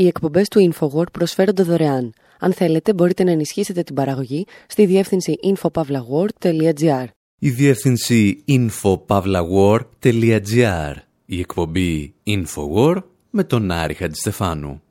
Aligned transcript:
Οι 0.00 0.06
εκπομπές 0.06 0.48
του 0.48 0.72
InfoWord 0.72 1.12
προσφέρονται 1.12 1.62
δωρεάν. 1.62 2.12
Αν 2.38 2.52
θέλετε, 2.52 2.94
μπορείτε 2.94 3.24
να 3.24 3.30
ενισχύσετε 3.30 3.82
την 3.82 3.94
παραγωγή 3.94 4.46
στη 4.66 4.86
διεύθυνση 4.86 5.38
infopavlagor.gr. 5.44 7.04
Η 7.38 7.50
διεύθυνση 7.50 8.44
infopavlagor.gr. 8.48 10.94
Η 11.26 11.38
εκπομπή 11.38 12.14
InfoWord 12.26 13.02
με 13.30 13.44
τον 13.44 13.70
Άρη 13.70 13.94
Χατζηστεφάνου. 13.94 14.82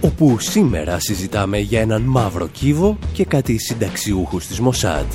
Όπου 0.00 0.38
σήμερα 0.38 0.98
συζητάμε 0.98 1.58
για 1.58 1.80
έναν 1.80 2.02
μαύρο 2.02 2.48
κύβο 2.48 2.98
και 3.12 3.24
κάτι 3.24 3.58
συνταξιούχους 3.58 4.46
της 4.46 4.60
Μοσάντ. 4.60 5.12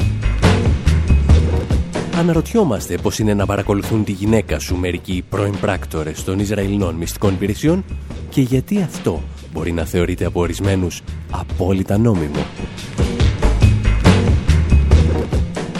Αναρωτιόμαστε 2.19 2.97
πώς 2.97 3.19
είναι 3.19 3.33
να 3.33 3.45
παρακολουθούν 3.45 4.03
τη 4.03 4.11
γυναίκα 4.11 4.59
σου 4.59 4.75
μερικοί 4.75 5.23
πρώην 5.29 5.59
πράκτορες 5.59 6.23
των 6.23 6.39
Ισραηλινών 6.39 6.95
μυστικών 6.95 7.33
υπηρεσιών 7.33 7.83
και 8.29 8.41
γιατί 8.41 8.81
αυτό 8.81 9.21
μπορεί 9.53 9.71
να 9.71 9.85
θεωρείται 9.85 10.25
από 10.25 10.39
ορισμένους 10.39 11.01
απόλυτα 11.31 11.97
νόμιμο. 11.97 12.45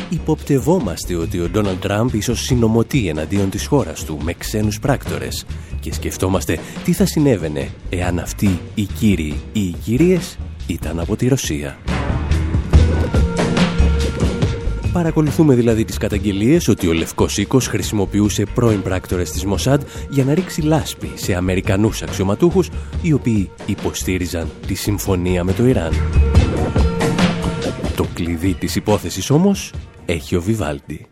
Υποπτευόμαστε 0.10 1.16
ότι 1.16 1.40
ο 1.40 1.50
Ντόναλντ 1.50 1.80
Τραμπ 1.80 2.14
ίσως 2.14 2.40
συνομωτεί 2.40 3.08
εναντίον 3.08 3.50
της 3.50 3.66
χώρας 3.66 4.04
του 4.04 4.18
με 4.24 4.34
ξένους 4.34 4.80
πράκτορες 4.80 5.46
και 5.80 5.94
σκεφτόμαστε 5.94 6.60
τι 6.84 6.94
θα 6.94 7.06
συνέβαινε 7.06 7.70
εάν 7.90 8.20
αυτοί 8.20 8.60
οι 8.76 8.84
κύριοι 8.84 9.40
ή 9.54 9.62
οι 9.62 9.76
κυρίες 9.84 10.38
ήταν 10.68 11.00
από 11.00 11.16
τη 11.16 11.28
Ρωσία. 11.28 11.78
Παρακολουθούμε 14.92 15.56
δηλαδή 15.56 15.86
τις 15.86 15.98
καταγγελίες 15.98 16.68
ότι 16.68 16.88
ο 16.88 16.94
Λευκός 16.94 17.38
Οίκος 17.38 17.68
χρησιμοποιούσε 17.68 18.44
πρώην 18.54 18.82
πράκτορες 18.82 19.32
της 19.32 19.46
Μοσάντ 19.46 19.82
για 20.10 20.24
να 20.24 20.34
ρίξει 20.34 20.62
λάσπη 20.62 21.12
σε 21.16 21.34
Αμερικανούς 21.34 22.02
αξιωματούχους 22.02 22.70
οι 23.02 23.14
οποίοι 23.14 23.50
υποστήριζαν 23.66 24.50
τη 24.68 24.74
συμφωνία 24.74 25.44
με 25.44 25.54
το 25.54 25.66
Ιράν. 25.66 25.94
Το 27.96 28.06
κλειδί 28.14 28.54
της 28.54 28.76
υπόθεσης 28.76 29.30
όμως 29.30 29.74
έχει 30.06 30.36
ο 30.36 30.42
Βιβάλντι. 30.42 31.08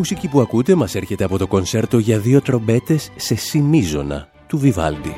Μουσική 0.00 0.28
που 0.28 0.40
ακούτε 0.40 0.74
μας 0.74 0.94
έρχεται 0.94 1.24
από 1.24 1.38
το 1.38 1.46
κονσέρτο 1.46 1.98
για 1.98 2.18
δύο 2.18 2.40
τρομπέτες 2.40 3.10
σε 3.16 3.34
σημίζωνα 3.34 4.28
του 4.46 4.58
Βιβάλντι. 4.58 5.14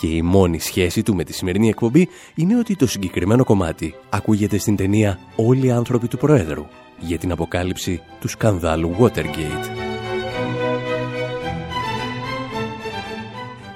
Και 0.00 0.06
η 0.06 0.22
μόνη 0.22 0.58
σχέση 0.58 1.02
του 1.02 1.14
με 1.14 1.24
τη 1.24 1.32
σημερινή 1.32 1.68
εκπομπή 1.68 2.08
είναι 2.34 2.58
ότι 2.58 2.76
το 2.76 2.86
συγκεκριμένο 2.86 3.44
κομμάτι 3.44 3.94
ακούγεται 4.10 4.58
στην 4.58 4.76
ταινία 4.76 5.18
«Όλοι 5.36 5.66
οι 5.66 5.70
άνθρωποι 5.70 6.08
του 6.08 6.18
Προέδρου» 6.18 6.66
για 6.98 7.18
την 7.18 7.32
αποκάλυψη 7.32 8.00
του 8.20 8.28
σκανδάλου 8.28 8.96
Watergate. 9.00 9.68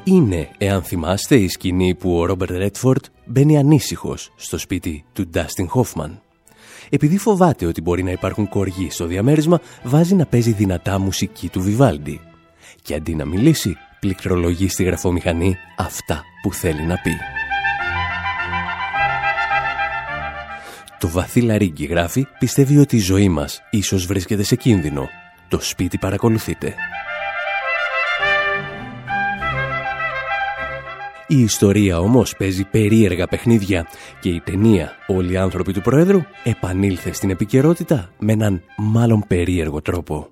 Είναι, 0.04 0.48
εάν 0.58 0.82
θυμάστε, 0.82 1.36
η 1.36 1.48
σκηνή 1.48 1.94
που 1.94 2.18
ο 2.18 2.24
Ρόμπερτ 2.24 2.50
Ρέτφορντ 2.50 3.04
μπαίνει 3.24 3.58
ανήσυχος 3.58 4.32
στο 4.36 4.58
σπίτι 4.58 5.04
του 5.12 5.28
Ντάστιν 5.28 5.68
Χόφμαν. 5.68 6.20
Επειδή 6.88 7.18
φοβάται 7.18 7.66
ότι 7.66 7.80
μπορεί 7.80 8.02
να 8.02 8.10
υπάρχουν 8.10 8.48
κοργοί 8.48 8.90
στο 8.90 9.06
διαμέρισμα, 9.06 9.60
βάζει 9.82 10.14
να 10.14 10.26
παίζει 10.26 10.52
δυνατά 10.52 10.98
μουσική 10.98 11.48
του 11.48 11.60
Βιβάλντι. 11.60 12.20
Και 12.82 12.94
αντί 12.94 13.14
να 13.14 13.24
μιλήσει, 13.24 13.76
πληκτρολογεί 14.00 14.68
στη 14.68 14.84
γραφομηχανή 14.84 15.56
αυτά 15.76 16.22
που 16.42 16.52
θέλει 16.52 16.82
να 16.82 16.96
πει. 16.96 17.12
Το 20.98 21.08
βαθύ 21.08 21.40
λαρίγκι 21.40 21.84
γράφει 21.84 22.26
πιστεύει 22.38 22.78
ότι 22.78 22.96
η 22.96 23.00
ζωή 23.00 23.28
μας 23.28 23.62
ίσως 23.70 24.06
βρίσκεται 24.06 24.42
σε 24.42 24.56
κίνδυνο. 24.56 25.08
Το 25.48 25.60
σπίτι 25.60 25.98
παρακολουθείτε. 25.98 26.74
Η 31.28 31.40
ιστορία 31.40 31.98
όμως 31.98 32.34
παίζει 32.36 32.64
περίεργα 32.64 33.26
παιχνίδια 33.26 33.86
και 34.20 34.28
η 34.28 34.40
ταινία 34.44 34.92
«Όλοι 35.06 35.32
οι 35.32 35.36
άνθρωποι 35.36 35.72
του 35.72 35.80
Προέδρου» 35.80 36.20
επανήλθε 36.44 37.12
στην 37.12 37.30
επικαιρότητα 37.30 38.10
με 38.18 38.32
έναν 38.32 38.62
μάλλον 38.76 39.24
περίεργο 39.26 39.82
τρόπο. 39.82 40.28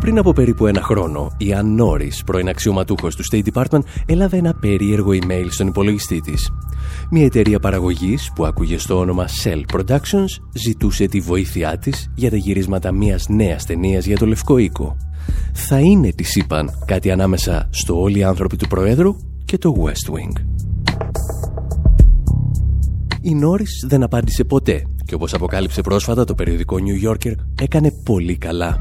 Πριν 0.00 0.18
από 0.18 0.32
περίπου 0.32 0.66
ένα 0.66 0.82
χρόνο, 0.82 1.32
η 1.38 1.52
Αν 1.52 1.74
Νόρις, 1.74 2.22
πρώην 2.24 2.48
αξιωματούχος 2.48 3.16
του 3.16 3.24
State 3.32 3.52
Department, 3.52 3.82
έλαβε 4.06 4.36
ένα 4.36 4.54
περίεργο 4.54 5.10
email 5.10 5.46
στον 5.48 5.66
υπολογιστή 5.66 6.20
της. 6.20 6.50
Μια 7.10 7.24
εταιρεία 7.24 7.58
παραγωγής 7.58 8.32
που 8.34 8.46
άκουγε 8.46 8.78
στο 8.78 8.98
όνομα 8.98 9.26
Cell 9.42 9.62
Productions 9.74 10.42
ζητούσε 10.52 11.06
τη 11.06 11.20
βοήθειά 11.20 11.78
της 11.78 12.10
για 12.14 12.30
τα 12.30 12.36
γυρίσματα 12.36 12.92
μιας 12.92 13.28
νέας 13.28 13.66
ταινίας 13.66 14.06
για 14.06 14.18
το 14.18 14.26
Λευκό 14.26 14.58
Οίκο 14.58 14.96
θα 15.52 15.78
είναι, 15.78 16.12
τη 16.12 16.24
είπαν, 16.34 16.70
κάτι 16.84 17.10
ανάμεσα 17.10 17.68
στο 17.70 18.00
όλοι 18.00 18.18
οι 18.18 18.22
άνθρωποι 18.22 18.56
του 18.56 18.68
Προέδρου 18.68 19.16
και 19.44 19.58
το 19.58 19.74
West 19.84 20.14
Wing. 20.14 20.44
Η 23.20 23.34
Νόρις 23.34 23.84
δεν 23.88 24.02
απάντησε 24.02 24.44
ποτέ 24.44 24.82
και 25.04 25.14
όπως 25.14 25.34
αποκάλυψε 25.34 25.80
πρόσφατα 25.80 26.24
το 26.24 26.34
περιοδικό 26.34 26.76
New 26.76 27.10
Yorker 27.10 27.34
έκανε 27.60 27.92
πολύ 28.04 28.36
καλά. 28.36 28.78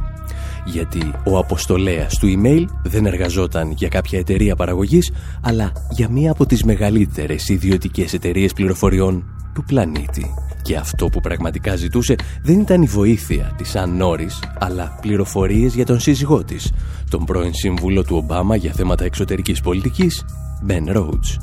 Γιατί 0.65 1.11
ο 1.25 1.37
αποστολέας 1.37 2.17
του 2.17 2.27
email 2.27 2.65
δεν 2.83 3.05
εργαζόταν 3.05 3.71
για 3.71 3.87
κάποια 3.87 4.19
εταιρεία 4.19 4.55
παραγωγής 4.55 5.11
αλλά 5.41 5.71
για 5.91 6.09
μία 6.09 6.31
από 6.31 6.45
τις 6.45 6.63
μεγαλύτερες 6.63 7.49
ιδιωτικές 7.49 8.13
εταιρείες 8.13 8.53
πληροφοριών 8.53 9.23
του 9.53 9.63
πλανήτη. 9.63 10.33
Και 10.69 10.77
αυτό 10.77 11.09
που 11.09 11.21
πραγματικά 11.21 11.75
ζητούσε 11.75 12.15
δεν 12.41 12.59
ήταν 12.59 12.81
η 12.81 12.85
βοήθεια 12.85 13.53
της 13.57 13.75
Αν 13.75 13.97
Νόρις, 13.97 14.39
αλλά 14.59 14.97
πληροφορίες 15.01 15.75
για 15.75 15.85
τον 15.85 15.99
σύζυγό 15.99 16.43
της, 16.43 16.71
τον 17.09 17.25
πρώην 17.25 17.53
σύμβουλο 17.53 18.03
του 18.03 18.15
Ομπάμα 18.15 18.55
για 18.55 18.71
θέματα 18.71 19.03
εξωτερικής 19.03 19.61
πολιτικής, 19.61 20.25
Ben 20.67 20.95
Rhodes. 20.97 21.37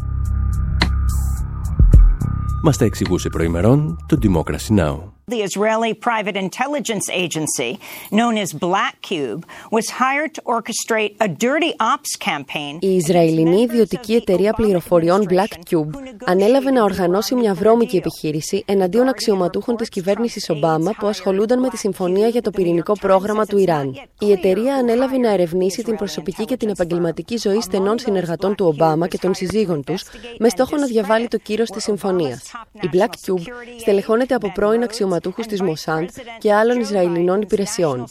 Μας 2.62 2.76
τα 2.76 2.84
εξηγούσε 2.84 3.28
προημερών 3.28 3.96
το 4.06 4.18
Democracy 4.22 4.78
Now! 4.78 5.15
The 5.34 5.42
Israeli 5.42 5.92
private 5.92 6.36
intelligence 6.36 7.06
agency, 7.10 7.80
known 8.12 8.34
as 8.38 8.52
Black 8.52 8.94
Cube, 9.02 9.44
was 9.72 9.86
hired 9.90 10.30
to 10.36 10.40
orchestrate 10.54 11.12
a 11.20 11.26
dirty 11.26 11.72
ops 11.80 12.16
campaign. 12.16 12.78
Η 12.80 12.96
Ισραηλινή 12.96 13.60
ιδιωτική 13.60 14.14
εταιρεία 14.14 14.52
πληροφοριών 14.52 15.26
Black 15.28 15.70
Cube 15.70 15.90
ανέλαβε 16.24 16.70
να 16.70 16.82
οργανώσει 16.82 17.34
μια 17.34 17.54
βρώμικη 17.54 17.96
επιχείρηση 17.96 18.62
εναντίον 18.66 19.08
αξιωματούχων 19.08 19.76
της 19.76 19.88
κυβέρνησης 19.88 20.50
Ομπάμα 20.50 20.94
που 20.98 21.06
ασχολούνταν 21.06 21.60
με 21.60 21.68
τη 21.68 21.76
συμφωνία 21.76 22.28
για 22.28 22.42
το 22.42 22.50
πυρηνικό 22.50 22.92
πρόγραμμα 22.92 23.46
του 23.46 23.58
Ιράν. 23.58 23.94
Η 24.18 24.32
εταιρεία 24.32 24.74
ανέλαβε 24.74 25.16
να 25.16 25.30
ερευνήσει 25.30 25.82
την 25.82 25.96
προσωπική 25.96 26.44
και 26.44 26.56
την 26.56 26.68
επαγγελματική 26.68 27.36
ζωή 27.36 27.60
στενών 27.60 27.98
συνεργατών 27.98 28.54
του 28.54 28.66
Ομπάμα 28.66 29.08
και 29.08 29.18
των 29.18 29.34
συζύγων 29.34 29.84
τους 29.84 30.02
με 30.38 30.48
στόχο 30.48 30.76
να 30.76 30.86
διαβάλει 30.86 31.28
το 31.28 31.38
κύρος 31.38 31.70
της 31.70 31.82
συμφωνίας. 31.82 32.52
Η 32.80 32.88
Black 32.92 33.30
Cube 33.30 33.42
στελεχώνεται 33.80 34.34
από 34.34 34.52
πρώην 34.52 34.82
αξιωματούχους 34.82 35.14
αξιωματούχους 35.16 35.46
της 35.46 35.62
Μοσάντ 35.62 36.08
και 36.38 36.54
άλλων 36.54 36.80
Ισραηλινών 36.80 37.40
υπηρεσιών. 37.40 38.04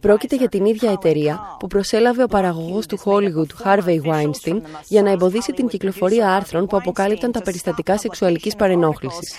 Πρόκειται 0.00 0.36
για 0.36 0.48
την 0.48 0.64
ίδια 0.64 0.90
εταιρεία 0.90 1.56
που 1.58 1.66
προσέλαβε 1.66 2.22
ο 2.22 2.26
παραγωγός 2.26 2.86
του 2.86 2.98
Hollywood 3.04 3.64
Harvey 3.64 4.00
Weinstein 4.04 4.60
για 4.88 5.02
να 5.02 5.10
εμποδίσει 5.10 5.52
την 5.52 5.68
κυκλοφορία 5.68 6.34
άρθρων 6.34 6.66
που 6.66 6.76
αποκάλυπταν 6.76 7.32
τα 7.32 7.42
περιστατικά 7.42 7.98
σεξουαλικής 7.98 8.56
παρενόχλησης. 8.56 9.36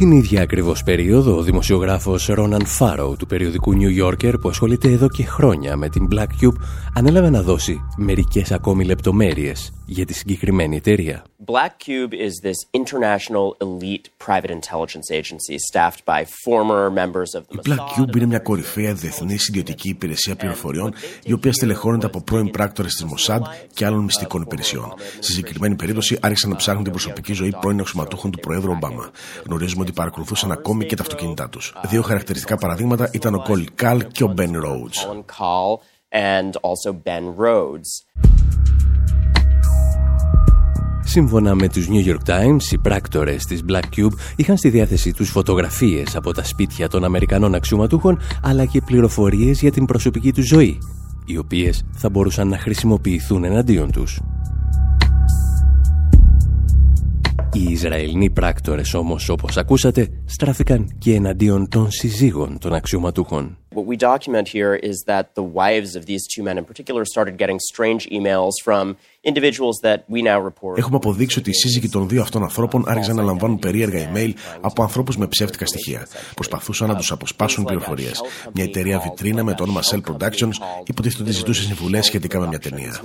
Την 0.00 0.10
ίδια 0.10 0.42
ακριβώς 0.42 0.82
περίοδο, 0.82 1.36
ο 1.36 1.42
δημοσιογράφος 1.42 2.26
Ρόναν 2.26 2.66
Φάρο 2.66 3.16
του 3.18 3.26
περιοδικού 3.26 3.72
New 3.74 4.04
Yorker, 4.04 4.34
που 4.40 4.48
ασχολείται 4.48 4.90
εδώ 4.90 5.08
και 5.08 5.24
χρόνια 5.24 5.76
με 5.76 5.88
την 5.88 6.08
Black 6.12 6.26
Cube, 6.42 6.56
ανέλαβε 6.94 7.30
να 7.30 7.42
δώσει 7.42 7.80
μερικές 7.96 8.52
ακόμη 8.52 8.84
λεπτομέρειες 8.84 9.72
για 9.86 10.04
τη 10.04 10.14
συγκεκριμένη 10.14 10.76
εταιρεία. 10.76 11.24
Black 11.46 11.72
Cube 11.86 12.14
is 12.26 12.34
this 12.48 12.58
international 12.80 13.46
elite 13.66 14.06
private 14.26 14.52
intelligence 14.58 15.08
agency 15.20 15.56
staffed 15.70 16.04
by 16.04 16.20
former 16.44 16.82
members 16.90 17.30
of 17.34 17.42
the 17.48 17.56
Η 17.56 17.60
Black 17.68 18.00
Cube 18.00 18.16
είναι 18.16 18.26
μια 18.26 18.38
κορυφαία 18.38 18.94
διεθνής 18.94 19.48
ιδιωτική 19.48 19.88
υπηρεσία 19.88 20.36
πληροφοριών, 20.36 20.94
η 21.24 21.32
οποία 21.32 21.52
στελεχώνεται 21.52 22.06
από 22.06 22.20
πρώην 22.22 22.50
πράκτορες 22.50 22.92
της 22.94 23.04
Mossad 23.04 23.40
και 23.74 23.86
άλλων 23.86 24.04
μυστικών 24.04 24.42
υπηρεσιών. 24.42 24.94
Στη 25.18 25.32
συγκεκριμένη 25.32 25.74
περίπτωση 25.74 26.18
άρχισαν 26.20 26.50
να 26.50 26.56
ψάχνουν 26.56 26.82
την 26.82 26.92
προσωπική 26.92 27.32
ζωή 27.32 27.54
πρώην 27.60 27.80
αξιωματούχων 27.80 28.30
του 28.30 28.38
Προέδρου 28.38 28.70
Ομπάμα. 28.70 29.10
Γνωρίζουμε 29.46 29.84
ότι 29.90 29.98
παρακολουθούσαν 29.98 30.52
ακόμη 30.52 30.86
και 30.86 30.96
τα 30.96 31.02
αυτοκίνητά 31.02 31.48
τους. 31.48 31.74
Δύο 31.88 32.02
χαρακτηριστικά 32.02 32.56
παραδείγματα 32.56 33.10
ήταν 33.12 33.34
ο 33.34 33.42
Κόλ 33.42 33.66
Καλ 33.74 34.06
και 34.06 34.24
ο 34.24 34.34
Ben 34.36 34.50
Rhodes. 34.50 35.16
Σύμφωνα 41.04 41.54
με 41.54 41.68
τους 41.68 41.88
New 41.90 42.08
York 42.08 42.30
Times, 42.30 42.72
οι 42.72 42.78
πράκτορες 42.78 43.44
της 43.44 43.62
Black 43.68 43.82
Cube 43.96 44.12
είχαν 44.36 44.56
στη 44.56 44.68
διάθεσή 44.68 45.12
τους 45.12 45.30
φωτογραφίες 45.30 46.16
από 46.16 46.32
τα 46.32 46.44
σπίτια 46.44 46.88
των 46.88 47.04
Αμερικανών 47.04 47.54
αξιωματούχων, 47.54 48.20
αλλά 48.42 48.64
και 48.64 48.80
πληροφορίες 48.80 49.60
για 49.60 49.72
την 49.72 49.84
προσωπική 49.84 50.32
τους 50.32 50.46
ζωή, 50.46 50.78
οι 51.26 51.36
οποίες 51.36 51.82
θα 51.92 52.10
μπορούσαν 52.10 52.48
να 52.48 52.58
χρησιμοποιηθούν 52.58 53.44
εναντίον 53.44 53.90
τους. 53.90 54.20
Οι 57.52 57.62
Ισραηλοί 57.62 58.30
πράκτορες 58.30 58.94
όμως, 58.94 59.28
όπως 59.28 59.56
ακούσατε, 59.56 60.08
στράφηκαν 60.24 60.94
και 60.98 61.14
εναντίον 61.14 61.68
των 61.68 61.90
συζύγων 61.90 62.58
των 62.58 62.74
αξιωματούχων. 62.74 63.58
What 63.74 63.86
we 63.86 63.96
document 63.96 64.46
here 64.48 64.74
is 64.90 64.96
that 65.06 65.24
the 65.34 65.46
wives 65.60 65.90
of 65.98 66.02
these 66.10 66.24
two 66.32 66.42
men 66.42 66.56
in 66.58 66.64
particular 66.64 67.04
started 67.04 67.34
getting 67.42 67.58
strange 67.72 68.02
emails 68.18 68.54
from 68.64 68.84
individuals 69.30 69.76
that 69.86 69.98
we 70.08 70.22
now 70.22 70.40
report. 70.48 70.78
Έχουμε 70.78 70.96
αποδείξει 70.96 71.38
ότι 71.38 71.50
οι 71.50 71.52
σύζυγοι 71.52 71.88
των 71.88 72.08
δύο 72.08 72.22
αυτών 72.22 72.42
ανθρώπων 72.42 72.84
άρχισαν 72.86 73.16
να 73.16 73.22
λαμβάνουν 73.22 73.58
περίεργα 73.58 74.10
email 74.12 74.32
από 74.60 74.82
ανθρώπους 74.82 75.16
με 75.16 75.26
ψεύτικα 75.26 75.66
στοιχεία. 75.66 76.06
Προσπαθούσαν 76.34 76.88
να 76.88 76.94
τους 76.94 77.12
αποσπάσουν 77.12 77.64
πληροφορίες. 77.64 78.20
Μια 78.52 78.64
εταιρεία 78.64 78.98
βιτρίνα 78.98 79.44
με 79.44 79.54
το 79.54 79.62
όνομα 79.62 79.80
Cell 79.82 80.00
Productions 80.10 80.54
υποτίθεται 80.86 81.22
ότι 81.22 81.32
ζητούσε 81.32 81.62
συμβουλές 81.62 82.06
σχετικά 82.06 82.40
με 82.40 82.46
μια 82.46 82.58
ταινία. 82.58 83.00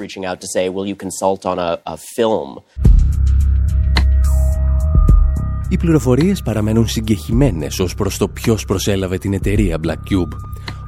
Οι 5.69 5.77
πληροφορίες 5.77 6.41
παραμένουν 6.41 6.87
συγκεχημένες 6.87 7.79
ως 7.79 7.95
προς 7.95 8.17
το 8.17 8.27
ποιος 8.27 8.65
προσέλαβε 8.65 9.17
την 9.17 9.33
εταιρεία 9.33 9.77
Black 9.83 10.11
Cube. 10.11 10.33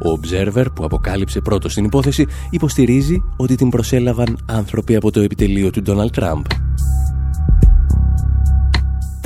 Ο 0.06 0.20
Observer 0.20 0.66
που 0.74 0.84
αποκάλυψε 0.84 1.40
πρώτος 1.40 1.74
την 1.74 1.86
υπόθεση 1.86 2.26
υποστηρίζει 2.50 3.24
ότι 3.38 3.56
την 3.56 3.70
προσέλαβαν 3.70 4.38
άνθρωποι 4.46 4.96
από 4.96 5.12
το 5.12 5.20
επιτελείο 5.20 5.70
του 5.70 5.82
Donald 5.86 6.22
Trump. 6.22 6.42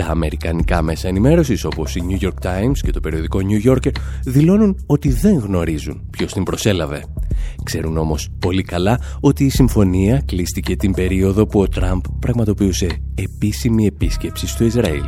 Τα 0.02 0.08
αμερικανικά 0.08 0.82
μέσα 0.82 1.08
ενημέρωσης 1.08 1.64
όπως 1.64 1.96
η 1.96 2.02
New 2.10 2.24
York 2.24 2.46
Times 2.46 2.78
και 2.82 2.92
το 2.92 3.00
περιοδικό 3.00 3.40
New 3.42 3.70
Yorker 3.70 3.92
δηλώνουν 4.26 4.84
ότι 4.86 5.10
δεν 5.10 5.38
γνωρίζουν 5.38 6.02
ποιος 6.10 6.34
την 6.34 6.44
προσέλαβε. 6.44 7.04
Ξέρουν 7.64 7.98
όμως 7.98 8.30
πολύ 8.40 8.64
καλά 8.64 9.00
ότι 9.20 9.44
η 9.44 9.50
συμφωνία 9.50 10.22
κλείστηκε 10.26 10.76
την 10.76 10.94
περίοδο 10.94 11.46
που 11.46 11.60
ο 11.60 11.68
Τραμπ 11.68 12.04
πραγματοποιούσε 12.20 12.88
επίσημη 13.16 13.86
επίσκεψη 13.86 14.48
στο 14.48 14.64
Ισραήλ. 14.64 15.04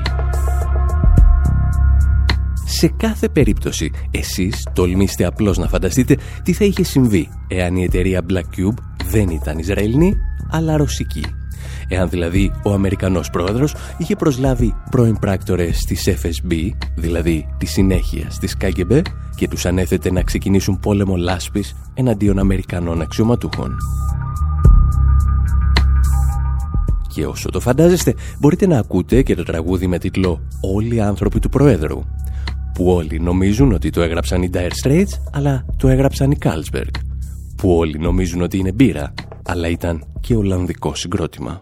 Σε 2.65 2.87
κάθε 2.97 3.29
περίπτωση, 3.29 3.91
εσείς 4.11 4.67
τολμήστε 4.73 5.25
απλώς 5.25 5.57
να 5.57 5.67
φανταστείτε 5.67 6.17
τι 6.43 6.53
θα 6.53 6.65
είχε 6.65 6.83
συμβεί 6.83 7.29
εάν 7.47 7.75
η 7.75 7.83
εταιρεία 7.83 8.21
Black 8.29 8.59
Cube 8.59 8.77
δεν 9.09 9.29
ήταν 9.29 9.57
Ισραηλινή, 9.57 10.13
αλλά 10.49 10.77
ρωσική. 10.77 11.23
Εάν 11.87 12.09
δηλαδή 12.09 12.51
ο 12.63 12.73
Αμερικανός 12.73 13.29
πρόεδρος 13.29 13.75
είχε 13.97 14.15
προσλάβει 14.15 14.75
πρώην 14.91 15.19
πράκτορες 15.19 15.77
της 15.77 16.09
FSB, 16.09 16.69
δηλαδή 16.95 17.47
τη 17.57 17.65
συνέχεια 17.65 18.31
της 18.39 18.57
KGB, 18.61 19.01
και 19.35 19.47
τους 19.47 19.65
ανέθετε 19.65 20.11
να 20.11 20.21
ξεκινήσουν 20.21 20.79
πόλεμο 20.79 21.15
λάσπης 21.15 21.75
εναντίον 21.93 22.39
Αμερικανών 22.39 23.01
αξιωματούχων. 23.01 23.75
Και 27.13 27.25
όσο 27.25 27.49
το 27.49 27.59
φαντάζεστε, 27.59 28.15
μπορείτε 28.39 28.67
να 28.67 28.77
ακούτε 28.77 29.21
και 29.21 29.35
το 29.35 29.43
τραγούδι 29.43 29.87
με 29.87 29.97
τίτλο 29.97 30.41
«Όλοι 30.75 30.95
οι 30.95 30.99
άνθρωποι 31.01 31.39
του 31.39 31.49
Προέδρου», 31.49 32.01
που 32.73 32.85
όλοι 32.85 33.19
νομίζουν 33.19 33.71
ότι 33.71 33.89
το 33.89 34.01
έγραψαν 34.01 34.41
οι 34.41 34.49
Dire 34.53 34.71
Straits, 34.83 35.19
αλλά 35.31 35.65
το 35.77 35.87
έγραψαν 35.87 36.31
οι 36.31 36.37
Carlsberg, 36.43 36.91
που 37.55 37.75
όλοι 37.77 37.99
νομίζουν 37.99 38.41
ότι 38.41 38.57
είναι 38.57 38.71
μπύρα, 38.71 39.13
αλλά 39.45 39.67
ήταν 39.67 40.05
και 40.21 40.35
Ολλανδικό 40.35 40.95
συγκρότημα. 40.95 41.61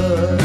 river. 0.00 0.39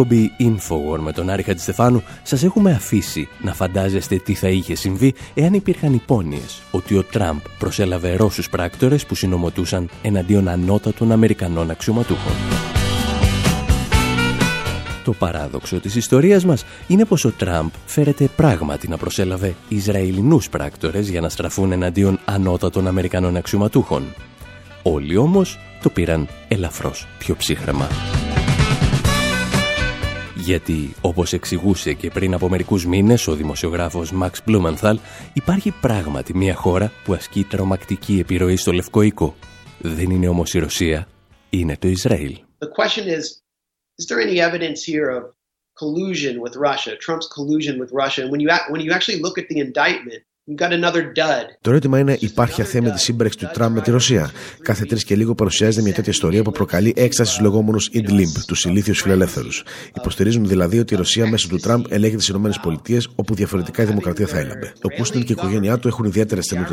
Εκπομπή 0.00 0.32
Infowar 0.38 0.98
με 0.98 1.12
τον 1.12 1.30
Άρη 1.30 1.42
Χατζηστεφάνου 1.42 2.02
σας 2.22 2.42
έχουμε 2.42 2.70
αφήσει 2.70 3.28
να 3.42 3.54
φαντάζεστε 3.54 4.16
τι 4.16 4.34
θα 4.34 4.48
είχε 4.48 4.74
συμβεί 4.74 5.14
εάν 5.34 5.52
υπήρχαν 5.52 5.92
υπόνοιες 5.92 6.62
ότι 6.70 6.96
ο 6.96 7.04
Τραμπ 7.04 7.38
προσέλαβε 7.58 8.16
Ρώσους 8.16 8.48
πράκτορες 8.48 9.06
που 9.06 9.14
συνομωτούσαν 9.14 9.88
εναντίον 10.02 10.48
ανώτατων 10.48 11.12
Αμερικανών 11.12 11.70
αξιωματούχων. 11.70 12.32
Το 15.04 15.12
παράδοξο 15.12 15.80
της 15.80 15.94
ιστορίας 15.94 16.44
μας 16.44 16.64
είναι 16.86 17.04
πως 17.04 17.24
ο 17.24 17.30
Τραμπ 17.30 17.68
φέρεται 17.86 18.28
πράγματι 18.36 18.88
να 18.88 18.96
προσέλαβε 18.96 19.54
Ισραηλινούς 19.68 20.48
πράκτορες 20.48 21.08
για 21.08 21.20
να 21.20 21.28
στραφούν 21.28 21.72
εναντίον 21.72 22.18
ανώτατων 22.24 22.86
Αμερικανών 22.86 23.36
αξιωματούχων. 23.36 24.14
Όλοι 24.82 25.16
όμως 25.16 25.58
το 25.82 25.90
πήραν 25.90 26.28
ελαφρώς 26.48 27.06
πιο 27.18 27.36
ψύχρεμα. 27.36 27.88
Γιατί, 30.48 30.94
όπως 31.00 31.32
εξηγούσε 31.32 31.92
και 31.92 32.10
πριν 32.10 32.34
από 32.34 32.48
μερικούς 32.48 32.86
μήνες 32.86 33.26
ο 33.26 33.34
δημοσιογράφος 33.34 34.12
Μαξ 34.12 34.42
Μπλούμανθαλ, 34.44 34.98
υπάρχει 35.32 35.70
πράγματι 35.80 36.36
μια 36.36 36.54
χώρα 36.54 36.92
που 37.04 37.12
ασκεί 37.12 37.44
τρομακτική 37.44 38.18
επιρροή 38.18 38.56
στο 38.56 38.72
Λευκό 38.72 39.02
Οίκο. 39.02 39.34
Δεν 39.78 40.10
είναι 40.10 40.28
όμως 40.28 40.54
η 40.54 40.58
Ρωσία, 40.58 41.08
είναι 41.50 41.76
το 41.76 41.88
Ισραήλ. 41.88 42.38
The 42.58 42.68
question 42.82 43.04
is, 43.06 43.24
is 44.00 44.06
there 44.08 44.20
any 44.28 44.38
evidence 44.48 44.80
here 44.92 45.08
of 45.18 45.22
collusion 45.82 46.34
with 46.44 46.54
Russia, 46.68 46.92
Trump's 47.04 47.28
collusion 47.36 47.74
with 47.82 47.90
Russia? 48.02 48.20
And 48.22 48.30
when 48.32 48.40
you, 48.44 48.50
ac- 48.56 48.68
when 48.72 48.82
you 48.84 48.92
actually 48.96 49.20
look 49.24 49.36
at 49.42 49.46
the 49.52 49.58
indictment, 49.66 50.22
you've 50.48 50.58
got 50.58 50.72
another 50.72 51.02
dud. 51.02 51.58
Το 51.60 51.70
ερώτημα 51.70 51.98
είναι, 51.98 52.16
υπάρχει 52.20 52.60
αθέμητη 52.60 52.98
σύμπραξη 53.00 53.38
του 53.38 53.50
Τραμπ 53.52 53.74
με 53.74 53.80
τη 53.80 53.90
Ρωσία; 53.90 54.30
Κάθε 54.62 54.84
τρεις 54.84 55.04
και 55.04 55.16
λίγο 55.16 55.34
παρουσιάζεται 55.34 55.82
μια 55.82 55.92
τέτοια 55.94 56.12
ιστορία 56.12 56.42
που 56.42 56.50
προκαλεί 56.50 56.92
έκσταση 56.96 57.30
στους 57.30 57.42
λεγόμενους 57.42 57.90
Idlib, 57.92 58.42
τους 58.46 58.64
ηλίθιους 58.64 59.00
φιλελεύθερους. 59.00 59.64
Υποστηρίζουν 59.96 60.46
δηλαδή 60.46 60.78
ότι 60.78 60.94
η 60.94 60.96
Ρωσία 60.96 61.26
μέσω 61.26 61.48
του 61.48 61.56
Τραμπ 61.56 61.84
ελέγχει 61.88 62.16
τι 62.16 62.32
ΗΠΑ, 62.32 63.00
όπου 63.14 63.34
διαφορετικά 63.34 63.82
η 63.82 63.86
δημοκρατία 63.86 64.26
θα 64.26 64.38
έλαμπε. 64.38 64.72
Ο 64.82 64.88
Κούστιν 64.96 65.24
και 65.24 65.32
η 65.32 65.36
οικογένειά 65.38 65.78
του 65.78 65.88
έχουν 65.88 66.04
ιδιαίτερες 66.04 66.44
στενού 66.44 66.64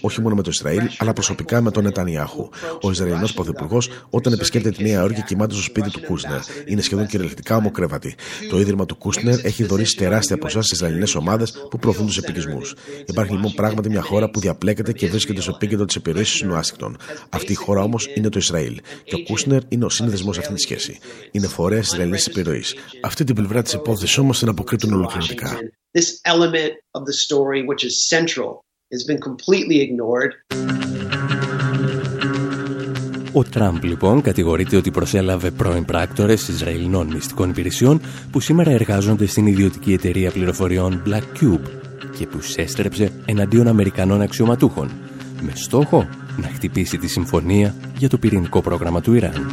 όχι 0.00 0.20
μόνο 0.20 0.34
με 0.34 0.42
το 0.42 0.50
Ισραήλ, 0.52 0.82
αλλά 0.98 1.12
προσωπικά 1.12 1.60
με 1.60 1.70
τον 1.70 1.84
Νετανιάχου. 1.84 2.48
Ο 2.82 2.90
Ισραηλινός 2.90 3.32
Πρωθυπουργός, 3.32 3.90
όταν 4.10 4.32
επισκέπτεται 4.32 4.76
τη 4.76 4.82
Νέα 4.82 5.00
Υόρκη, 5.00 5.22
κοιμάται 5.22 5.54
στο 5.54 5.62
σπίτι 5.62 5.90
του 5.90 6.00
Κούσνερ. 6.00 6.38
Είναι 6.66 6.80
σχεδόν 6.80 7.06
κυριολεκτικά 7.06 7.56
ομοκρέβατη. 7.56 8.14
Το 8.50 8.60
ίδρυμα 8.60 8.86
του 8.86 8.96
Κούσνερ 8.96 9.44
έχει 9.44 9.64
δωρήσει 9.64 9.96
τεράστια 9.96 10.38
ποσά 10.38 10.62
στις 10.62 10.72
Ισραηλινές 10.72 11.14
ομάδες 11.14 11.66
που 11.70 11.78
προωθούν 11.78 12.06
τους 12.06 12.18
επικισμούς. 12.18 12.74
Υπάρχει 13.18 13.36
λοιπόν 13.36 13.54
πράγματι 13.54 13.90
μια 13.90 14.02
χώρα 14.02 14.30
που 14.30 14.40
διαπλέκεται 14.40 14.92
και 14.92 15.06
βρίσκεται 15.06 15.40
στο 15.40 15.52
επίκεντρο 15.54 15.84
της 15.84 15.96
επιρροής 15.96 16.32
τη 16.32 16.46
Ουάσιγκτον. 16.46 16.96
Αυτή 17.28 17.52
η 17.52 17.54
χώρα 17.54 17.82
όμως 17.82 18.08
είναι 18.14 18.28
το 18.28 18.38
Ισραήλ. 18.38 18.80
Και 19.04 19.14
ο 19.14 19.22
Κούσνερ 19.22 19.60
είναι 19.68 19.84
ο 19.84 19.88
σύνδεσμος 19.88 20.34
σε 20.34 20.40
αυτή 20.40 20.54
τη 20.54 20.60
σχέση. 20.60 20.98
Είναι 21.30 21.46
φορέας 21.46 21.86
Ισραηλινής 21.86 22.26
επιρροής. 22.26 22.74
Αυτή 23.02 23.24
την 23.24 23.34
πλευρά 23.34 23.62
της 23.62 23.72
υπόθεσης 23.72 24.18
όμως 24.18 24.38
την 24.38 24.48
αποκρύπτουν 24.48 24.92
ολοκληρωτικά. 24.92 25.58
This 25.98 26.32
element 26.32 26.72
of 26.96 27.02
the 27.08 27.16
story, 27.26 27.60
which 27.70 27.82
is 27.88 27.94
central, 28.16 28.48
has 28.94 29.02
been 29.10 29.20
completely 29.28 29.78
ignored. 29.86 30.32
Ο 33.32 33.44
Τραμπ 33.44 33.82
λοιπόν 33.82 34.20
κατηγορείται 34.20 34.76
ότι 34.76 34.90
προσέλαβε 34.90 35.50
πρώην 35.50 35.84
πράκτορες 35.84 36.48
Ισραηλινών 36.48 37.06
μυστικών 37.06 37.50
υπηρεσιών 37.50 38.00
που 38.30 38.40
σήμερα 38.40 38.70
εργάζονται 38.70 39.26
στην 39.26 39.46
ιδιωτική 39.46 39.92
εταιρεία 39.92 40.30
πληροφοριών 40.30 41.02
Black 41.06 41.40
Cube 41.40 41.87
και 42.18 42.26
που 42.26 42.40
σέστρεψε 42.40 43.10
εναντίον 43.24 43.68
Αμερικανών 43.68 44.20
αξιωματούχων 44.20 44.90
με 45.40 45.52
στόχο 45.54 46.08
να 46.36 46.48
χτυπήσει 46.48 46.98
τη 46.98 47.08
συμφωνία 47.08 47.74
για 47.98 48.08
το 48.08 48.18
πυρηνικό 48.18 48.60
πρόγραμμα 48.60 49.00
του 49.00 49.14
Ιράν. 49.14 49.50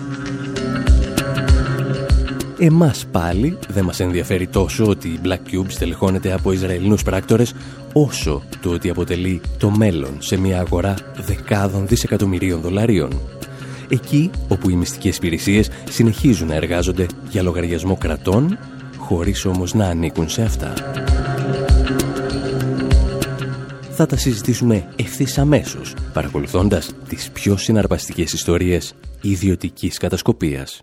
Εμάς 2.60 3.06
πάλι 3.12 3.58
δεν 3.70 3.84
μας 3.84 4.00
ενδιαφέρει 4.00 4.48
τόσο 4.48 4.86
ότι 4.86 5.08
η 5.08 5.20
Black 5.24 5.54
Cube 5.54 5.66
στελεχώνεται 5.68 6.34
από 6.34 6.52
Ισραηλινούς 6.52 7.04
πράκτορες 7.04 7.54
όσο 7.94 8.44
το 8.62 8.70
ότι 8.70 8.90
αποτελεί 8.90 9.42
το 9.58 9.70
μέλλον 9.70 10.18
σε 10.20 10.38
μια 10.38 10.60
αγορά 10.60 10.94
δεκάδων 11.26 11.88
δισεκατομμυρίων 11.88 12.62
δολαρίων. 12.62 13.20
Εκεί 13.90 14.30
όπου 14.48 14.70
οι 14.70 14.76
μυστικές 14.76 15.18
υπηρεσίες 15.18 15.70
συνεχίζουν 15.90 16.48
να 16.48 16.56
εργάζονται 16.56 17.06
για 17.30 17.44
λογαριασμό 17.44 17.96
κρατών 17.98 18.58
χωρίς 18.98 19.46
όμως 19.46 19.74
να 19.74 19.86
ανήκουν 19.86 20.30
σε 20.30 20.42
αυτά 20.42 20.74
θα 23.96 24.06
τα 24.06 24.18
συζητήσουμε 24.18 24.88
ευθύς 24.96 25.38
αμέσως, 25.38 25.96
παρακολουθώντας 26.14 26.94
τις 27.08 27.32
πιο 27.32 27.58
συναρπαστικές 27.58 28.34
ιστορίες 28.34 28.96
ιδιωτικής 29.22 29.98
κατασκοπίας. 29.98 30.82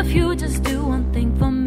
If 0.00 0.14
you 0.14 0.34
just 0.34 0.62
do 0.62 0.82
one 0.82 1.12
thing 1.12 1.36
for 1.38 1.50
me, 1.50 1.59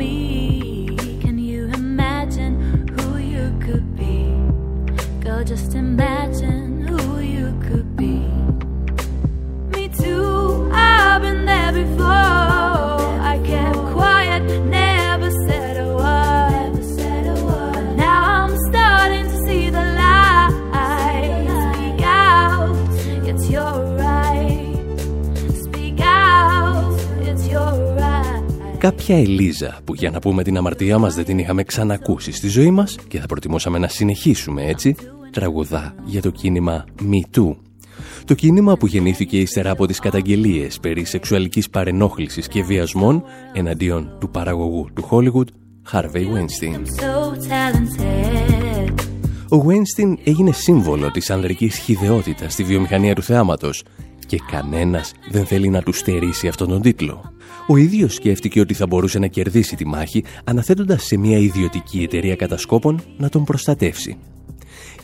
Κάποια 28.83 29.17
Ελίζα 29.17 29.79
που 29.83 29.93
για 29.93 30.09
να 30.09 30.19
πούμε 30.19 30.43
την 30.43 30.57
αμαρτία 30.57 30.97
μας 30.97 31.15
δεν 31.15 31.25
την 31.25 31.37
είχαμε 31.37 31.63
ξανακούσει 31.63 32.31
στη 32.31 32.47
ζωή 32.47 32.71
μας 32.71 32.95
και 33.07 33.19
θα 33.19 33.25
προτιμούσαμε 33.25 33.77
να 33.77 33.87
συνεχίσουμε 33.87 34.63
έτσι, 34.65 34.95
τραγουδά 35.31 35.95
για 36.05 36.21
το 36.21 36.29
κίνημα 36.29 36.85
Me 37.11 37.37
Too. 37.37 37.55
Το 38.25 38.33
κίνημα 38.33 38.77
που 38.77 38.87
γεννήθηκε 38.87 39.39
ύστερα 39.39 39.71
από 39.71 39.85
τις 39.85 39.99
καταγγελίες 39.99 40.79
περί 40.79 41.05
σεξουαλικής 41.05 41.69
παρενόχλησης 41.69 42.47
και 42.47 42.63
βιασμών 42.63 43.23
εναντίον 43.53 44.17
του 44.19 44.29
παραγωγού 44.29 44.87
του 44.93 45.07
Hollywood, 45.09 45.47
Harvey 45.91 46.25
Weinstein. 46.33 46.81
So 46.81 47.35
talented. 47.49 48.53
Ο 49.49 49.65
Weinstein 49.67 50.13
έγινε 50.23 50.51
σύμβολο 50.51 51.11
της 51.11 51.29
ανδρικής 51.29 51.77
χιδεότητας 51.77 52.53
στη 52.53 52.63
βιομηχανία 52.63 53.15
του 53.15 53.23
θεάματος 53.23 53.83
και 54.25 54.39
κανένας 54.51 55.13
δεν 55.31 55.45
θέλει 55.45 55.69
να 55.69 55.81
τους 55.81 55.97
στερήσει 55.97 56.47
αυτόν 56.47 56.67
τον 56.67 56.81
τίτλο. 56.81 57.33
Ο 57.67 57.77
ίδιος 57.77 58.13
σκέφτηκε 58.13 58.59
ότι 58.59 58.73
θα 58.73 58.87
μπορούσε 58.87 59.19
να 59.19 59.27
κερδίσει 59.27 59.75
τη 59.75 59.85
μάχη 59.85 60.23
αναθέτοντας 60.43 61.03
σε 61.03 61.17
μια 61.17 61.37
ιδιωτική 61.37 62.03
εταιρεία 62.03 62.35
κατασκόπων 62.35 63.01
να 63.17 63.29
τον 63.29 63.43
προστατεύσει. 63.43 64.17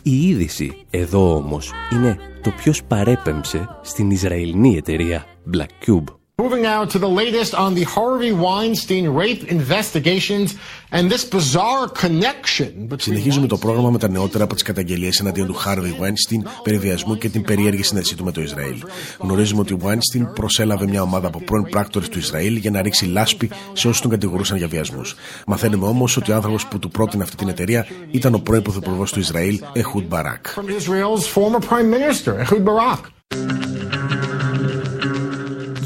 Η 0.03 0.27
είδηση 0.27 0.73
εδώ 0.89 1.35
όμως 1.35 1.71
είναι 1.93 2.17
το 2.41 2.51
ποιος 2.51 2.83
παρέπεμψε 2.83 3.67
στην 3.81 4.11
Ισραηλινή 4.11 4.77
εταιρεία 4.77 5.25
Black 5.53 5.88
Cube. 5.88 6.18
Moving 6.43 6.62
now 6.74 6.81
to 6.93 6.98
the 7.05 7.13
latest 7.22 7.51
on 7.63 7.72
the 7.79 7.86
Harvey 7.96 8.31
Weinstein 8.46 9.05
rape 9.22 9.43
investigations 9.58 10.48
and 10.96 11.12
this 11.12 11.24
bizarre 11.25 11.88
connection 12.01 12.88
Συνεχίζουμε 12.98 13.48
το 13.48 13.58
πρόγραμμα 13.58 13.89
με 13.89 13.98
τα 13.98 14.10
νεότερα 14.10 14.43
από 14.43 14.53
τις 14.53 14.63
καταγγελίες 14.63 15.19
εναντίον 15.19 15.48
του 15.48 15.55
Harvey 15.65 16.03
Weinstein 16.03 16.50
περί 16.63 16.77
βιασμού 16.77 17.17
και 17.17 17.29
την 17.29 17.41
περίεργη 17.43 17.84
σύνδεσή 17.84 18.15
του 18.15 18.24
με 18.24 18.31
το 18.31 18.41
Ισραήλ. 18.41 18.84
Γνωρίζουμε 19.19 19.62
ότι 19.62 19.74
ο 19.74 19.79
Weinstein 19.84 20.27
προσέλαβε 20.34 20.88
μια 20.88 21.01
ομάδα 21.01 21.27
από 21.27 21.39
πρώην 21.39 21.63
πράκτορες 21.69 22.10
του 22.10 22.17
Ισραήλ 22.17 22.55
για 22.55 22.72
να 22.72 22.81
ρίξει 22.81 23.05
λάσπη 23.05 23.50
σε 23.74 23.88
όσους 23.88 24.01
τον 24.01 24.12
κατηγορούσαν 24.12 24.58
για 24.58 24.67
βιασμούς. 24.67 25.15
Μαθαίνουμε 25.48 25.88
όμως 25.88 26.17
ότι 26.17 26.31
ο 26.31 26.36
άνθρωπος 26.36 26.67
που 26.67 26.79
του 26.79 26.89
πρότεινε 26.89 27.24
αυτή 27.24 27.36
την 27.36 27.48
εταιρεία 27.48 27.88
ήταν 28.12 28.34
ο 28.34 28.39
πρώην 28.39 28.62
πρωθυπουργός 28.62 29.12
του 29.12 29.19
Ισραήλ, 29.19 29.60
Ehud 29.74 30.08
Barak. 30.10 30.41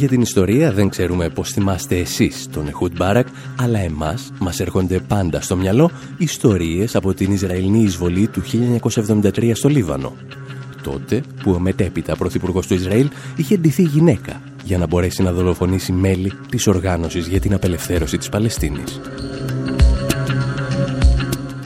Για 0.04 0.12
την 0.12 0.22
ιστορία 0.22 0.72
δεν 0.72 0.90
ξέρουμε 0.90 1.30
πώς 1.30 1.50
θυμάστε 1.50 1.98
εσείς 1.98 2.48
τον 2.52 2.68
Εχούτ 2.68 2.96
Μπάρακ, 2.98 3.28
αλλά 3.56 3.80
εμάς 3.80 4.32
μας 4.40 4.60
έρχονται 4.60 5.00
πάντα 5.00 5.42
στο 5.42 5.56
μυαλό 5.56 5.92
ιστορίες 6.18 6.96
από 6.96 7.14
την 7.14 7.32
Ισραηλινή 7.32 7.80
εισβολή 7.80 8.28
του 8.28 8.42
1973 8.42 9.52
στο 9.54 9.70
Λίβανο. 9.70 10.14
Τότε 10.84 11.24
που 11.44 11.52
ο 11.52 11.60
μετέπειτα 11.60 12.16
πρωθυπουργός 12.16 12.68
του 12.68 12.74
Ισραήλ 12.74 13.10
είχε 13.36 13.58
ντυθεί 13.58 13.84
γυναίκα 13.84 14.42
για 14.64 14.78
να 14.78 14.88
μπορέσει 14.88 15.24
να 15.24 15.32
δολοφονήσει 15.32 15.92
μέλη 15.92 16.32
της 16.50 16.68
οργάνωσης 16.68 17.28
για 17.28 17.40
την 17.40 17.54
απελευθέρωση 17.54 18.18
της 18.18 18.30
Παλαιστίνης. 18.30 19.00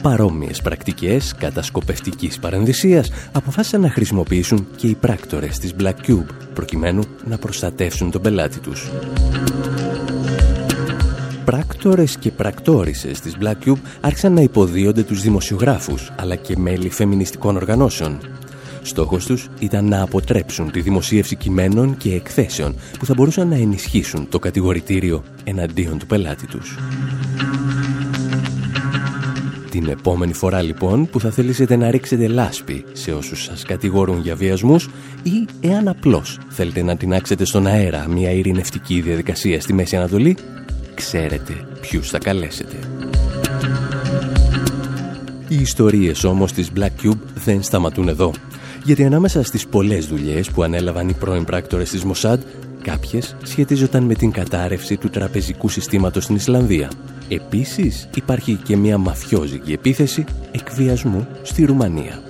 Παρόμοιες 0.08 0.62
πρακτικές 0.62 1.34
κατασκοπευτικής 1.38 2.38
παρενδυσίας 2.38 3.10
αποφάσισαν 3.32 3.80
να 3.80 3.90
χρησιμοποιήσουν 3.90 4.66
και 4.76 4.86
οι 4.86 4.94
πράκτορες 4.94 5.58
της 5.58 5.74
Black 5.80 5.94
Cube 6.06 6.26
προκειμένου 6.54 7.02
να 7.24 7.38
προστατεύσουν 7.38 8.10
τον 8.10 8.22
πελάτη 8.22 8.58
τους. 8.58 8.90
Πράκτορες 11.44 12.16
και 12.16 12.30
πρακτόρισες 12.30 13.20
της 13.20 13.36
Black 13.40 13.68
Cube 13.68 13.80
άρχισαν 14.00 14.32
να 14.32 14.40
υποδίονται 14.40 15.02
τους 15.02 15.22
δημοσιογράφους 15.22 16.12
αλλά 16.16 16.34
και 16.34 16.56
μέλη 16.56 16.90
φεμινιστικών 16.90 17.56
οργανώσεων. 17.56 18.18
Στόχος 18.82 19.26
τους 19.26 19.48
ήταν 19.58 19.88
να 19.88 20.02
αποτρέψουν 20.02 20.70
τη 20.70 20.80
δημοσίευση 20.80 21.36
κειμένων 21.36 21.96
και 21.96 22.14
εκθέσεων 22.14 22.74
που 22.98 23.06
θα 23.06 23.14
μπορούσαν 23.14 23.48
να 23.48 23.56
ενισχύσουν 23.56 24.28
το 24.28 24.38
κατηγορητήριο 24.38 25.22
εναντίον 25.44 25.98
του 25.98 26.06
πελάτη 26.06 26.46
τους. 26.46 26.76
Την 29.78 29.88
επόμενη 29.88 30.32
φορά 30.32 30.62
λοιπόν 30.62 31.08
που 31.10 31.20
θα 31.20 31.30
θελήσετε 31.30 31.76
να 31.76 31.90
ρίξετε 31.90 32.26
λάσπη 32.26 32.84
σε 32.92 33.12
όσους 33.12 33.44
σας 33.44 33.62
κατηγορούν 33.62 34.20
για 34.20 34.34
βιασμούς 34.34 34.88
ή 35.22 35.46
εάν 35.60 35.88
απλώς 35.88 36.38
θέλετε 36.48 36.82
να 36.82 36.96
τεινάξετε 36.96 37.44
στον 37.44 37.66
αέρα 37.66 38.08
μια 38.08 38.30
ειρηνευτική 38.30 39.00
διαδικασία 39.00 39.60
στη 39.60 39.72
Μέση 39.72 39.96
Ανατολή, 39.96 40.36
ξέρετε 40.94 41.52
ποιους 41.80 42.10
θα 42.10 42.18
καλέσετε. 42.18 42.76
Οι 45.48 45.60
ιστορίες 45.60 46.24
όμως 46.24 46.52
της 46.52 46.70
Black 46.76 47.04
Cube 47.04 47.18
δεν 47.34 47.62
σταματούν 47.62 48.08
εδώ. 48.08 48.32
Γιατί 48.84 49.04
ανάμεσα 49.04 49.42
στις 49.42 49.66
πολλές 49.66 50.06
δουλειές 50.06 50.50
που 50.50 50.62
ανέλαβαν 50.62 51.08
οι 51.08 51.14
πρώην 51.14 51.44
πράκτορες 51.44 51.90
της 51.90 52.04
Μοσάντ, 52.04 52.40
κάποιες 52.88 53.36
σχετίζονταν 53.42 54.02
με 54.02 54.14
την 54.14 54.30
κατάρρευση 54.30 54.96
του 54.96 55.08
τραπεζικού 55.10 55.68
συστήματος 55.68 56.24
στην 56.24 56.36
Ισλανδία. 56.36 56.90
Επίσης 57.28 58.08
υπάρχει 58.14 58.54
και 58.54 58.76
μια 58.76 58.98
μαφιόζικη 58.98 59.72
επίθεση 59.72 60.24
εκβιασμού 60.52 61.26
στη 61.42 61.64
Ρουμανία. 61.64 62.22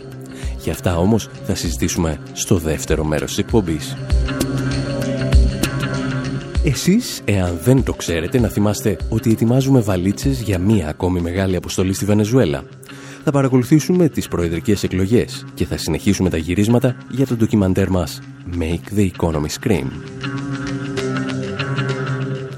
Για 0.63 0.73
αυτά 0.73 0.97
όμως 0.97 1.29
θα 1.47 1.55
συζητήσουμε 1.55 2.19
στο 2.33 2.57
δεύτερο 2.57 3.05
μέρος 3.05 3.29
της 3.29 3.39
εκπομπής. 3.39 3.97
Εσείς, 6.65 7.21
εάν 7.25 7.59
δεν 7.63 7.83
το 7.83 7.93
ξέρετε, 7.93 8.41
να 8.41 8.49
θυμάστε 8.49 8.97
ότι 9.09 9.31
ετοιμάζουμε 9.31 9.81
βαλίτσες 9.81 10.41
για 10.41 10.59
μία 10.59 10.89
ακόμη 10.89 11.21
μεγάλη 11.21 11.57
αποστολή 11.57 11.93
στη 11.93 12.05
Βενεζουέλα. 12.05 12.63
Θα 13.25 13.31
παρακολουθήσουμε 13.31 14.09
τις 14.09 14.29
προεδρικές 14.29 14.83
εκλογές 14.83 15.45
και 15.55 15.67
θα 15.67 15.77
συνεχίσουμε 15.77 16.31
τα 16.31 16.37
γυρίσματα 16.37 16.97
για 17.11 17.27
το 17.27 17.37
ντοκιμαντέρ 17.37 17.91
μας 17.91 18.21
Make 18.59 18.99
the 18.99 19.11
Economy 19.17 19.49
Scream. 19.61 19.87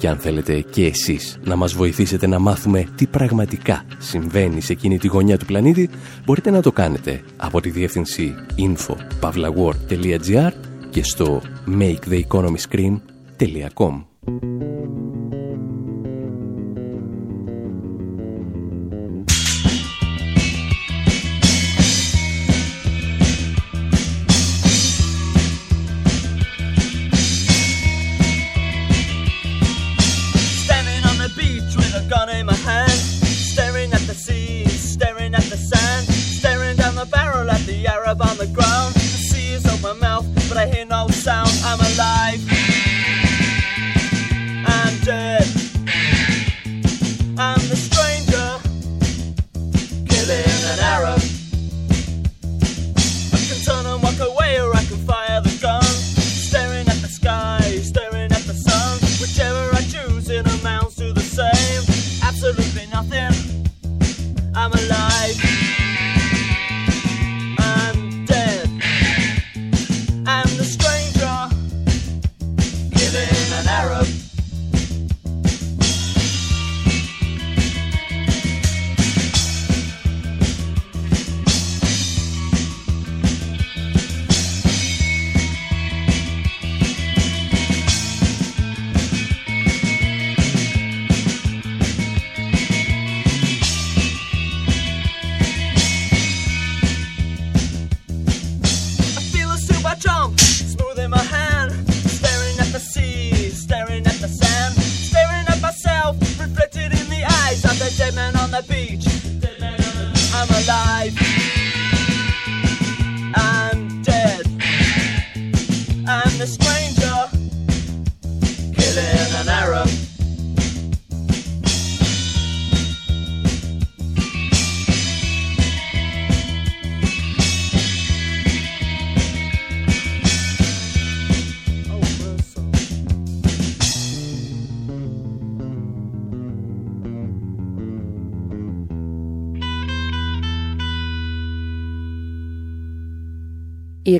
Και 0.01 0.09
αν 0.09 0.19
θέλετε 0.19 0.61
και 0.61 0.87
εσείς 0.87 1.39
να 1.45 1.57
μας 1.57 1.75
βοηθήσετε 1.75 2.27
να 2.27 2.39
μάθουμε 2.39 2.89
τι 2.95 3.07
πραγματικά 3.07 3.85
συμβαίνει 3.99 4.61
σε 4.61 4.73
εκείνη 4.73 4.99
τη 4.99 5.07
γωνιά 5.07 5.39
του 5.39 5.45
πλανήτη, 5.45 5.91
μπορείτε 6.25 6.51
να 6.51 6.63
το 6.63 6.73
κάνετε 6.73 7.23
από 7.37 7.61
τη 7.61 7.71
διεύθυνση 7.71 8.35
info.pavlawar.gr 8.59 10.53
και 10.91 11.05
στο 11.05 11.43
maketheeconomyscream.com. 11.79 14.05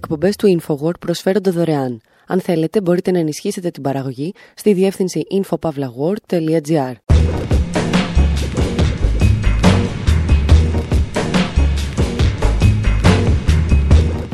Οι 0.01 0.03
εκπομπές 0.03 0.37
του 0.37 0.61
InfoWord 0.61 0.99
προσφέρονται 1.01 1.51
δωρεάν. 1.51 2.01
Αν 2.27 2.41
θέλετε, 2.41 2.81
μπορείτε 2.81 3.11
να 3.11 3.19
ενισχύσετε 3.19 3.71
την 3.71 3.83
παραγωγή 3.83 4.33
στη 4.55 4.73
διεύθυνση 4.73 5.23
infopavlagor.gr. 5.43 6.93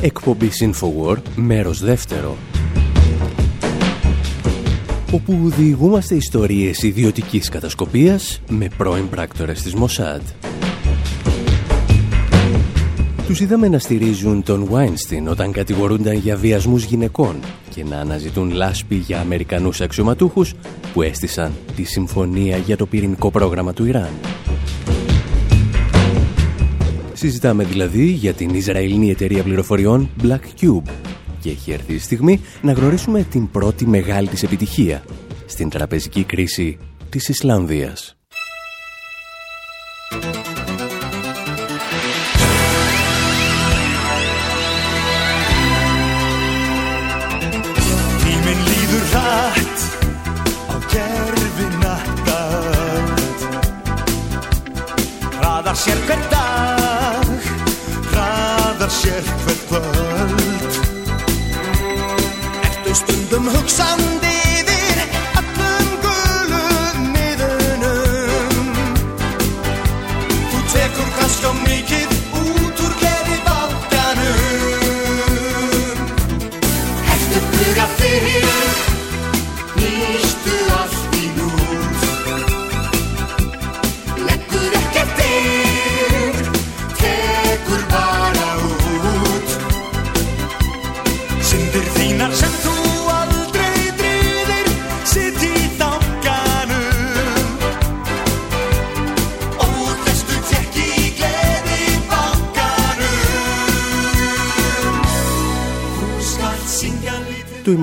Εκπομπή 0.00 0.50
Infowar, 0.61 1.16
μέρος 1.37 1.81
δεύτερο. 1.81 2.37
Ο 5.12 5.14
όπου 5.14 5.50
διηγούμαστε 5.50 6.14
ιστορίες 6.14 6.83
ιδιωτικής 6.83 7.48
κατασκοπίας 7.48 8.40
με 8.48 8.68
πρώην 8.76 9.09
πράκτορες 9.09 9.62
της 9.62 9.74
Μοσάντ. 9.74 10.22
Τους 13.26 13.40
είδαμε 13.40 13.68
να 13.68 13.78
στηρίζουν 13.78 14.42
τον 14.42 14.68
Weinstein 14.72 15.26
όταν 15.28 15.52
κατηγορούνταν 15.52 16.14
για 16.14 16.36
βιασμούς 16.36 16.84
γυναικών 16.84 17.36
και 17.74 17.84
να 17.84 17.96
αναζητούν 17.96 18.50
λάσπη 18.50 18.94
για 18.94 19.20
Αμερικανούς 19.20 19.80
αξιωματούχους 19.80 20.54
που 20.92 21.02
έστησαν 21.02 21.52
τη 21.76 21.82
συμφωνία 21.82 22.56
για 22.56 22.76
το 22.76 22.86
πυρηνικό 22.86 23.30
πρόγραμμα 23.30 23.72
του 23.72 23.84
Ιράν. 23.84 24.10
Συζητάμε 27.12 27.64
δηλαδή 27.64 28.04
για 28.04 28.32
την 28.32 28.54
Ισραηλινή 28.54 29.10
εταιρεία 29.10 29.42
πληροφοριών 29.42 30.10
Black 30.22 30.60
Cube 30.60 30.90
και 31.40 31.50
έχει 31.50 31.70
έρθει 31.70 31.94
η 31.94 31.98
στιγμή 31.98 32.40
να 32.62 32.72
γνωρίσουμε 32.72 33.22
την 33.22 33.50
πρώτη 33.50 33.86
μεγάλη 33.86 34.28
της 34.28 34.42
επιτυχία 34.42 35.04
στην 35.46 35.68
τραπεζική 35.68 36.24
κρίση 36.24 36.78
της 37.08 37.28
Ισλανδίας. 37.28 38.16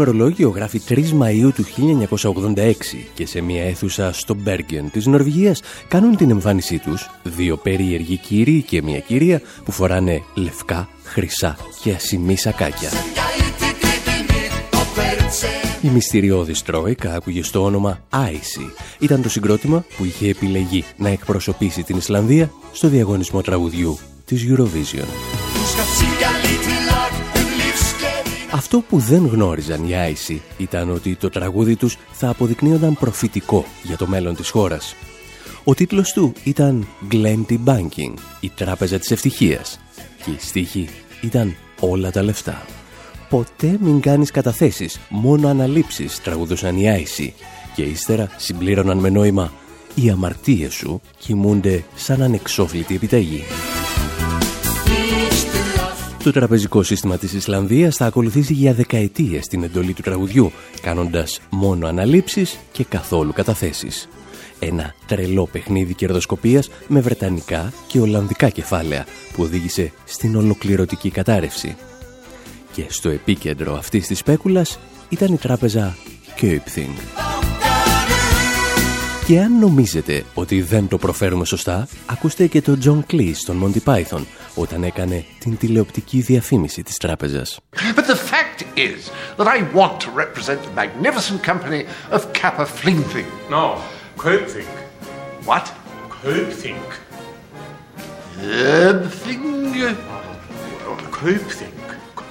Ημερολόγιο 0.04 0.50
γράφει 0.50 0.82
3 0.90 0.94
Μαΐου 0.96 1.54
του 1.54 1.66
1986 2.56 2.74
και 3.14 3.26
σε 3.26 3.42
μια 3.42 3.64
αίθουσα 3.64 4.14
στο 4.14 4.34
Μπέργκεν 4.34 4.92
της 4.92 5.06
Νορβηγίας 5.06 5.62
κάνουν 5.88 6.16
την 6.16 6.30
εμφάνισή 6.30 6.80
τους 6.80 7.10
δύο 7.24 7.58
περίεργοι 7.58 8.18
κύριοι 8.18 8.62
και 8.62 8.82
μια 8.82 9.00
κυρία 9.00 9.42
που 9.64 9.72
φοράνε 9.72 10.22
λευκά, 10.34 10.90
χρυσά 11.04 11.58
και 11.82 11.92
ασημή 11.92 12.38
σακάκια. 12.38 12.90
Η 15.82 15.88
μυστηριώδης 15.88 16.62
Τρόικα 16.62 17.14
άκουγε 17.14 17.44
στο 17.44 17.64
όνομα 17.64 18.00
Icy. 18.10 18.72
Ήταν 19.00 19.22
το 19.22 19.30
συγκρότημα 19.30 19.86
που 19.98 20.06
είχε 20.06 20.30
επιλεγεί 20.30 20.84
να 20.98 21.10
εκπροσωπήσει 21.10 21.84
την 21.84 21.98
Ισλανδία 21.98 22.52
στο 22.72 22.88
διαγωνισμό 22.88 23.42
τραγουδιού 23.42 23.98
της 24.26 24.46
Eurovision. 24.50 25.08
Αυτό 28.54 28.80
που 28.90 28.98
δεν 28.98 29.26
γνώριζαν 29.28 29.84
οι 29.84 29.92
Icy 29.94 30.38
ήταν 30.58 30.90
ότι 30.90 31.16
το 31.16 31.30
τραγούδι 31.30 31.76
τους 31.76 31.98
θα 32.12 32.30
αποδεικνύονταν 32.30 32.94
προφητικό 32.94 33.66
για 33.84 33.98
το 33.98 34.08
μέλλον 34.08 34.36
της 34.36 34.50
χώρας. 34.50 34.96
Ο 35.64 35.74
τίτλος 35.74 36.12
του 36.12 36.34
ήταν 36.44 36.88
Glenty 37.12 37.58
Banking, 37.66 38.14
η 38.40 38.50
τράπεζα 38.56 39.00
της 39.00 39.12
ευτυχίας 39.12 39.80
και 40.26 40.32
η 40.32 40.38
στίχη 40.40 40.90
ήταν 41.22 41.56
όλα 41.80 42.12
τα 42.12 42.24
λεφτά. 42.24 42.66
Ποτέ 43.30 43.78
μην 43.80 44.00
κάνεις 44.00 44.32
καταθέσεις, 44.32 45.00
μόνο 45.10 45.48
αναλήψεις 45.48 46.22
τραγουδούσαν 46.22 46.78
οι 46.78 47.06
Icy 47.06 47.30
και 47.76 47.84
ύστερα 47.84 48.30
συμπλήρωναν 48.38 48.98
με 48.98 49.10
νόημα 49.10 49.52
«Οι 49.96 50.10
αμαρτίες 50.10 50.74
σου 50.74 51.02
κοιμούνται 51.18 51.84
σαν 51.96 52.22
ανεξόφλητη 52.22 52.96
επιταγή». 52.96 53.44
Το 56.24 56.32
τραπεζικό 56.32 56.84
σύστημα 56.84 57.18
της 57.18 57.34
Ισλανδίας 57.34 57.96
θα 57.96 58.06
ακολουθήσει 58.06 58.54
για 58.54 58.74
δεκαετίες 58.74 59.48
την 59.48 59.64
εντολή 59.64 59.94
του 59.94 60.02
τραγουδιού, 60.02 60.52
κάνοντας 60.82 61.42
μόνο 61.50 61.88
αναλήψεις 61.88 62.60
και 62.72 62.84
καθόλου 62.84 63.34
καταθέσεις. 63.34 64.08
Ένα 64.60 64.94
τρελό 65.08 65.48
παιχνίδι 65.52 65.94
κερδοσκοπίας 65.94 66.70
με 66.88 67.00
βρετανικά 67.00 67.74
και 67.88 68.00
ολλανδικά 68.00 68.50
κεφάλαια 68.50 69.06
που 69.34 69.44
οδήγησε 69.44 69.92
στην 70.06 70.36
ολοκληρωτική 70.36 71.10
κατάρρευση. 71.10 71.76
Και 72.74 72.86
στο 72.90 73.10
επίκεντρο 73.10 73.76
αυτής 73.76 74.08
της 74.08 74.18
σπέκουλας 74.18 74.80
ήταν 75.10 75.34
η 75.34 75.38
τράπεζα 75.38 75.98
Köpthing. 76.42 77.33
Και 79.34 79.40
αν 79.40 79.60
νομίζετε 79.60 80.26
ότι 80.34 80.62
δεν 80.62 80.88
το 80.88 80.98
προφέρουμε 80.98 81.46
σωστά, 81.46 81.88
ακούστε 82.06 82.48
και 82.48 82.62
τον 82.62 82.80
John 82.84 83.14
Cleese 83.14 83.36
στον 83.36 83.64
Monty 83.64 83.94
Python 83.94 84.24
όταν 84.56 84.84
έκανε 84.84 85.26
την 85.40 85.58
τηλεοπτική 85.58 86.20
διαφήμιση 86.20 86.84
της 86.84 86.98
τράπεζας. 86.98 87.60
But 87.96 88.06
the 88.06 88.16
fact 88.32 88.66
is 88.76 89.00
that 89.38 89.48
I 89.48 89.76
want 89.76 90.00
to 90.00 90.10
represent 90.12 90.60
the 90.64 90.74
magnificent 90.76 91.42
company 91.52 91.86
of 92.12 92.22
Kappa 92.34 92.66
Flingthing. 92.66 93.30
No, 93.50 93.78
Kaupthing. 94.18 94.74
What? 95.46 95.66
Kaupthing. 96.24 96.90
Uh, 98.40 99.10
thing. 101.60 101.83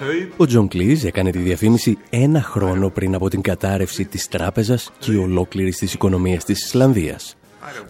Kaupthing. 0.03 0.29
Kaup. 0.29 0.33
Ο 0.37 0.47
Τζον 0.47 0.69
Κλίζ 0.69 1.05
έκανε 1.05 1.31
τη 1.31 1.39
διαφήμιση 1.39 1.99
ένα 2.11 2.43
χρόνο 2.43 2.91
πριν 2.91 3.15
από 3.15 3.29
την 3.29 3.41
κατάρρευση 3.41 4.05
της 4.05 4.29
τράπεζας 4.29 4.93
και 4.99 5.17
ολόκληρης 5.17 5.77
της 5.77 5.95
οικονομίας 5.95 6.45
της 6.45 6.65
Ισλανδίας. 6.65 7.37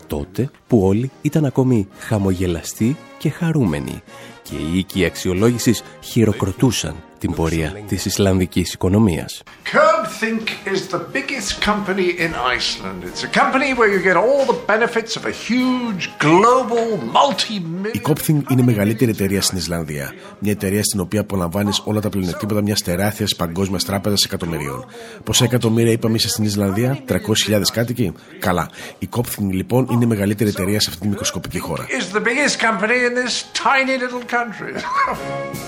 Τότε 0.07 0.51
που 0.67 0.81
όλοι 0.87 1.11
ήταν 1.23 1.45
ακόμη 1.45 1.89
χαμογελαστοί 1.99 2.97
και 3.23 3.31
χαρούμενοι 3.31 4.03
και 4.43 4.55
οι 4.55 4.79
οίκοι 4.79 5.05
αξιολόγησης 5.05 5.83
χειροκροτούσαν 6.01 6.95
την 7.19 7.35
πορεία 7.35 7.73
της 7.89 8.05
Ισλανδικής 8.05 8.73
οικονομίας. 8.73 9.43
Curbthink 9.73 10.47
is 10.75 10.81
the 10.95 11.03
biggest 11.17 11.51
company 11.71 12.09
in 12.25 12.33
Iceland. 12.57 12.99
It's 13.11 13.23
a 13.31 13.33
company 13.41 13.69
where 13.79 13.91
you 13.95 14.01
get 14.09 14.17
all 14.25 14.43
the 14.53 14.59
benefits 14.73 15.13
of 15.19 15.23
a 15.33 15.35
huge 15.49 16.03
global 16.27 16.87
multi 17.17 17.63
Η 17.93 18.01
Copthing 18.03 18.51
είναι 18.51 18.61
η 18.61 18.65
μεγαλύτερη 18.65 19.11
εταιρεία 19.11 19.43
στην 19.43 19.59
Ισλανδία. 19.59 20.15
Μια 20.39 20.53
εταιρεία 20.53 20.83
στην 20.83 21.01
οποία 21.01 21.21
απολαμβάνεις 21.21 21.83
όλα 21.85 22.01
τα 22.01 22.09
πλεονεκτήματα 22.09 22.63
μιας 22.63 22.83
τεράστιας 22.83 23.37
παγκόσμιας 23.37 23.85
τράπεζας 23.85 24.23
εκατομμυρίων. 24.25 24.85
Πόσα 25.25 25.45
εκατομμύρια 25.45 25.93
είπαμε 25.93 26.15
είσαι 26.15 26.29
στην 26.29 26.45
Ισλανδία, 26.45 26.99
300.000 27.09 27.61
κάτοικοι. 27.73 28.13
Καλά. 28.39 28.71
Η 28.99 29.09
Copthing 29.17 29.51
λοιπόν 29.51 29.89
είναι 29.91 30.05
η 30.05 30.07
μεγαλύτερη 30.07 30.51
εταιρεία 30.51 30.81
σε 30.81 30.87
αυτή 30.91 31.03
τη 31.03 31.09
μικροσκοπική 31.09 31.59
χώρα. 31.59 31.87
is 31.89 32.17
the 32.17 32.21
biggest 32.21 32.57
company 32.67 32.97
in 33.09 33.12
this 33.21 33.35
tiny 33.67 33.95
little 34.03 34.25
country. 34.37 34.73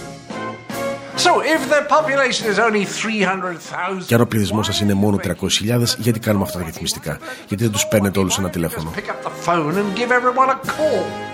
so 1.25 1.31
if 1.55 1.61
the 1.69 1.81
population 1.97 2.45
is 2.53 2.59
only 2.59 2.85
300,000 2.85 4.05
Και 4.07 4.15
αν 4.15 4.21
ο 4.21 4.27
πληθυσμός 4.27 4.67
σας 4.67 4.81
είναι 4.81 4.95
μόνο 4.95 5.19
300.000, 5.23 5.31
γιατί 5.99 6.19
κάνουμε 6.19 6.45
αυτά 6.45 6.59
τα 6.59 6.65
ρυθμιστικά; 6.65 7.19
Γιατί 7.49 7.63
δεν 7.63 7.73
τους 7.73 7.87
παίρνετε 7.87 8.19
όλους 8.19 8.39
ένα 8.39 8.51
τηλέφωνο; 8.51 8.93
pick 8.97 9.11
up 9.11 9.29
the 9.29 9.33
phone 9.47 9.75
and 9.77 9.99
give 9.99 10.11
everyone 10.11 10.51
a 10.51 10.59
call. 10.67 11.33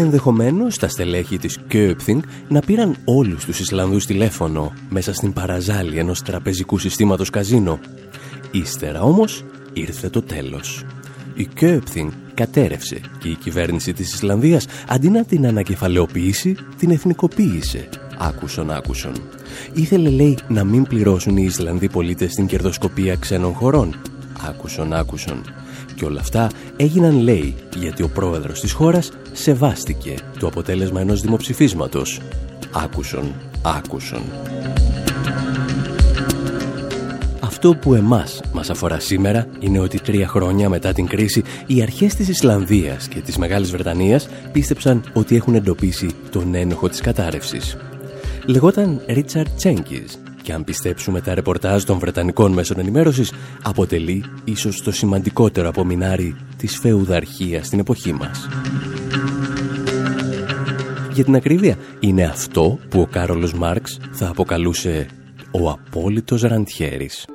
Ενδεχομένως 0.00 0.78
τα 0.78 0.88
στελέχη 0.88 1.38
της 1.38 1.58
Köpthing 1.72 2.18
να 2.48 2.60
πήραν 2.60 2.96
όλους 3.04 3.44
τους 3.44 3.60
Ισλανδούς 3.60 4.06
τηλέφωνο 4.06 4.72
μέσα 4.88 5.14
στην 5.14 5.32
παραζάλη 5.32 5.98
ενός 5.98 6.22
τραπεζικού 6.22 6.78
συστήματος 6.78 7.30
καζίνο. 7.30 7.78
Ύστερα 8.50 9.02
όμως 9.02 9.44
ήρθε 9.72 10.08
το 10.08 10.22
τέλος. 10.22 10.84
Η 11.34 11.48
Köpthing 11.60 12.08
κατέρευσε 12.38 13.00
και 13.18 13.28
η 13.28 13.34
κυβέρνηση 13.34 13.92
της 13.92 14.12
Ισλανδίας 14.12 14.66
αντί 14.88 15.08
να 15.08 15.24
την 15.24 15.46
ανακεφαλαιοποιήσει, 15.46 16.56
την 16.78 16.90
εθνικοποίησε. 16.90 17.88
Άκουσον, 18.18 18.70
άκουσον. 18.70 19.12
Ήθελε, 19.72 20.10
λέει, 20.10 20.38
να 20.48 20.64
μην 20.64 20.82
πληρώσουν 20.82 21.36
οι 21.36 21.44
Ισλανδοί 21.46 21.88
πολίτες 21.88 22.34
την 22.34 22.46
κερδοσκοπία 22.46 23.16
ξένων 23.16 23.52
χωρών. 23.52 23.94
Άκουσον, 24.48 24.92
άκουσον. 24.92 25.42
Και 25.94 26.04
όλα 26.04 26.20
αυτά 26.20 26.50
έγιναν, 26.76 27.20
λέει, 27.20 27.54
γιατί 27.76 28.02
ο 28.02 28.08
πρόεδρος 28.08 28.60
της 28.60 28.72
χώρας 28.72 29.10
σεβάστηκε 29.32 30.14
το 30.38 30.46
αποτέλεσμα 30.46 31.00
ενός 31.00 31.20
δημοψηφίσματος. 31.20 32.20
Άκουσον, 32.72 33.34
άκουσον. 33.62 34.22
Αυτό 37.60 37.74
που 37.74 37.94
εμάς 37.94 38.40
μας 38.52 38.70
αφορά 38.70 39.00
σήμερα 39.00 39.46
είναι 39.60 39.78
ότι 39.78 40.00
τρία 40.00 40.28
χρόνια 40.28 40.68
μετά 40.68 40.92
την 40.92 41.06
κρίση 41.06 41.42
οι 41.66 41.82
αρχές 41.82 42.14
της 42.14 42.28
Ισλανδίας 42.28 43.08
και 43.08 43.20
της 43.20 43.36
Μεγάλης 43.36 43.70
Βρετανίας 43.70 44.28
πίστεψαν 44.52 45.04
ότι 45.12 45.36
έχουν 45.36 45.54
εντοπίσει 45.54 46.10
τον 46.30 46.54
ένοχο 46.54 46.88
της 46.88 47.00
κατάρρευσης. 47.00 47.76
Λεγόταν 48.46 49.02
Ρίτσαρτ 49.06 49.48
Τσέγκης 49.56 50.20
και 50.42 50.52
αν 50.52 50.64
πιστέψουμε 50.64 51.20
τα 51.20 51.34
ρεπορτάζ 51.34 51.82
των 51.82 51.98
Βρετανικών 51.98 52.52
μέσων 52.52 52.78
ενημέρωσης 52.78 53.32
αποτελεί 53.62 54.24
ίσως 54.44 54.82
το 54.82 54.92
σημαντικότερο 54.92 55.68
απομεινάρι 55.68 56.36
της 56.56 56.78
φεουδαρχίας 56.78 57.66
στην 57.66 57.78
εποχή 57.78 58.12
μας. 58.12 58.48
Για 61.12 61.24
την 61.24 61.34
ακρίβεια, 61.34 61.76
είναι 62.00 62.24
αυτό 62.24 62.78
που 62.88 63.00
ο 63.00 63.06
Κάρολος 63.06 63.52
Μάρξ 63.52 63.98
θα 64.10 64.28
αποκαλούσε 64.28 65.06
ο 65.50 65.70
απόλυτος 65.70 66.42
ραντιέρης. 66.42 67.26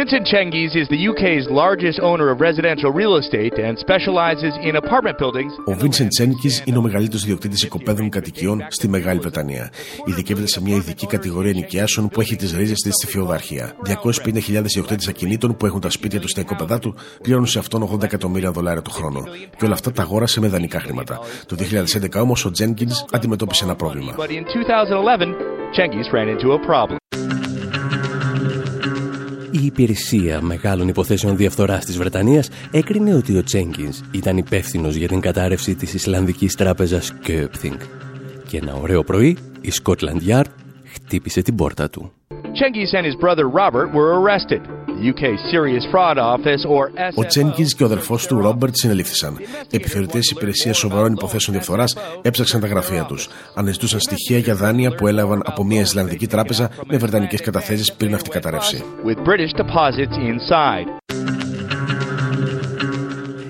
Vincent 0.00 0.26
Cengiz 0.26 0.74
is 0.74 0.88
the 0.88 1.00
UK's 1.10 1.46
largest 1.62 2.00
owner 2.00 2.26
of 2.32 2.40
residential 2.40 2.90
real 2.90 3.14
estate 3.22 3.56
and 3.66 3.78
specializes 3.78 4.52
in 4.68 4.74
apartment 4.82 5.16
buildings. 5.18 5.52
Ο 5.66 5.76
Vincent 5.80 6.08
Τσένκη 6.08 6.48
είναι 6.64 6.78
ο 6.78 6.82
μεγαλύτερος 6.82 7.22
ιδιοκτήτης 7.22 7.62
οικοπαίδων 7.62 8.08
κατοικιών 8.10 8.66
στη 8.68 8.88
Μεγάλη 8.88 9.18
Βρετανία. 9.18 9.70
Ειδικεύεται 10.04 10.46
σε 10.46 10.62
μια 10.62 10.76
ειδική 10.76 11.06
κατηγορία 11.06 11.52
νοικιάσεων 11.52 12.08
που 12.08 12.20
έχει 12.20 12.36
τις 12.36 12.56
ρίζες 12.56 12.78
της 12.78 12.94
στη 12.94 13.06
φιωδαρχία. 13.06 13.72
250.000 13.86 14.40
ιδιοκτήτες 14.48 15.08
ακινήτων 15.08 15.56
που 15.56 15.66
έχουν 15.66 15.80
τα 15.80 15.90
σπίτια 15.90 16.20
τους 16.20 16.30
στα 16.30 16.40
οικοπαίδα 16.40 16.78
του 16.78 16.94
πληρώνουν 17.22 17.46
σε 17.46 17.58
αυτόν 17.58 17.88
80 17.94 18.02
εκατομμύρια 18.02 18.50
δολάρια 18.50 18.82
το 18.82 18.90
χρόνο. 18.90 19.22
Και 19.56 19.64
όλα 19.64 19.74
αυτά 19.74 19.92
τα 19.92 20.02
αγόρασε 20.02 20.40
με 20.40 20.48
δανεικά 20.48 20.80
χρήματα. 20.80 21.20
Το 21.46 21.56
2011 22.16 22.20
όμως 22.20 22.44
ο 22.44 22.50
Τζένκιν 22.50 22.88
αντιμετώπισε 23.10 23.64
ένα 23.64 23.74
πρόβλημα. 23.74 24.14
Η 29.64 29.66
υπηρεσία 29.66 30.42
μεγάλων 30.42 30.88
υποθέσεων 30.88 31.36
διαφθοράς 31.36 31.84
της 31.84 31.98
Βρετανίας 31.98 32.48
έκρινε 32.70 33.14
ότι 33.14 33.36
ο 33.36 33.42
Τσέγκινς 33.42 34.00
ήταν 34.12 34.36
υπεύθυνος 34.36 34.94
για 34.94 35.08
την 35.08 35.20
κατάρρευση 35.20 35.74
της 35.74 35.94
Ισλανδικής 35.94 36.54
τράπεζας 36.54 37.12
Köpthing. 37.26 37.76
Και 38.48 38.56
ένα 38.56 38.74
ωραίο 38.74 39.04
πρωί 39.04 39.36
η 39.60 39.72
Scotland 39.82 40.28
Yard 40.28 40.50
χτύπησε 40.84 41.42
την 41.42 41.54
πόρτα 41.54 41.90
του. 41.90 42.12
Cengiz 42.28 42.92
and 42.98 43.04
his 43.06 43.16
brother 43.24 43.46
Robert 43.48 43.88
were 43.94 44.10
arrested. 44.20 44.60
The 44.94 45.06
UK's 45.12 45.40
Serious 45.52 45.84
Fraud 45.92 46.16
Office, 46.18 46.62
or 46.68 46.90
Ο 47.14 47.24
Τσένκιν 47.26 47.66
και 47.66 47.82
ο 47.82 47.86
αδερφός 47.86 48.26
του 48.26 48.40
Ρόμπερτ 48.40 48.74
συνελήφθησαν. 48.76 49.38
Επιθεωρητές 49.70 50.30
υπηρεσίας 50.30 50.76
σοβαρών 50.78 51.12
υποθέσεων 51.12 51.56
διαφθοράς 51.56 51.96
έψαξαν 52.22 52.60
τα 52.60 52.66
γραφεία 52.66 53.04
τους. 53.04 53.28
Αναζητούσαν 53.54 54.00
στοιχεία 54.00 54.38
για 54.38 54.54
δάνεια 54.54 54.94
που 54.94 55.06
έλαβαν 55.06 55.42
από 55.44 55.64
μια 55.64 55.80
Ισλανδική 55.80 56.26
τράπεζα 56.26 56.70
με 56.86 56.96
βρετανικές 56.96 57.40
καταθέσεις 57.40 57.92
πριν 57.92 58.14
αυτή 58.14 58.30
καταρρεύσει. 58.30 58.84
with 59.04 59.18
British 59.18 59.52
deposits 59.62 60.16
inside. 60.16 60.88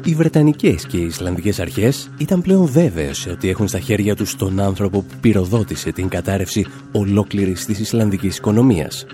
Οι 0.07 0.15
Βρετανικές 0.15 0.87
και 0.87 0.97
οι 0.97 1.05
Ισλανδικές 1.05 1.61
αρχές 1.61 2.11
ήταν 2.19 2.43
πλέον 2.43 2.67
βέβαιες 2.67 3.27
ότι 3.27 3.49
έχουν 3.49 3.69
στα 3.69 3.79
χέρια 3.79 4.17
τους 4.17 4.37
τον 4.37 4.61
άνθρωπο 4.61 5.01
που 5.01 5.15
πυροδότησε 5.21 5.93
την 5.93 6.09
κατάρρευση 6.09 6.67
ολόκληρης 6.93 7.65
της 7.65 7.79
Ισλανδικής 7.79 8.37
οικονομίας. 8.37 9.07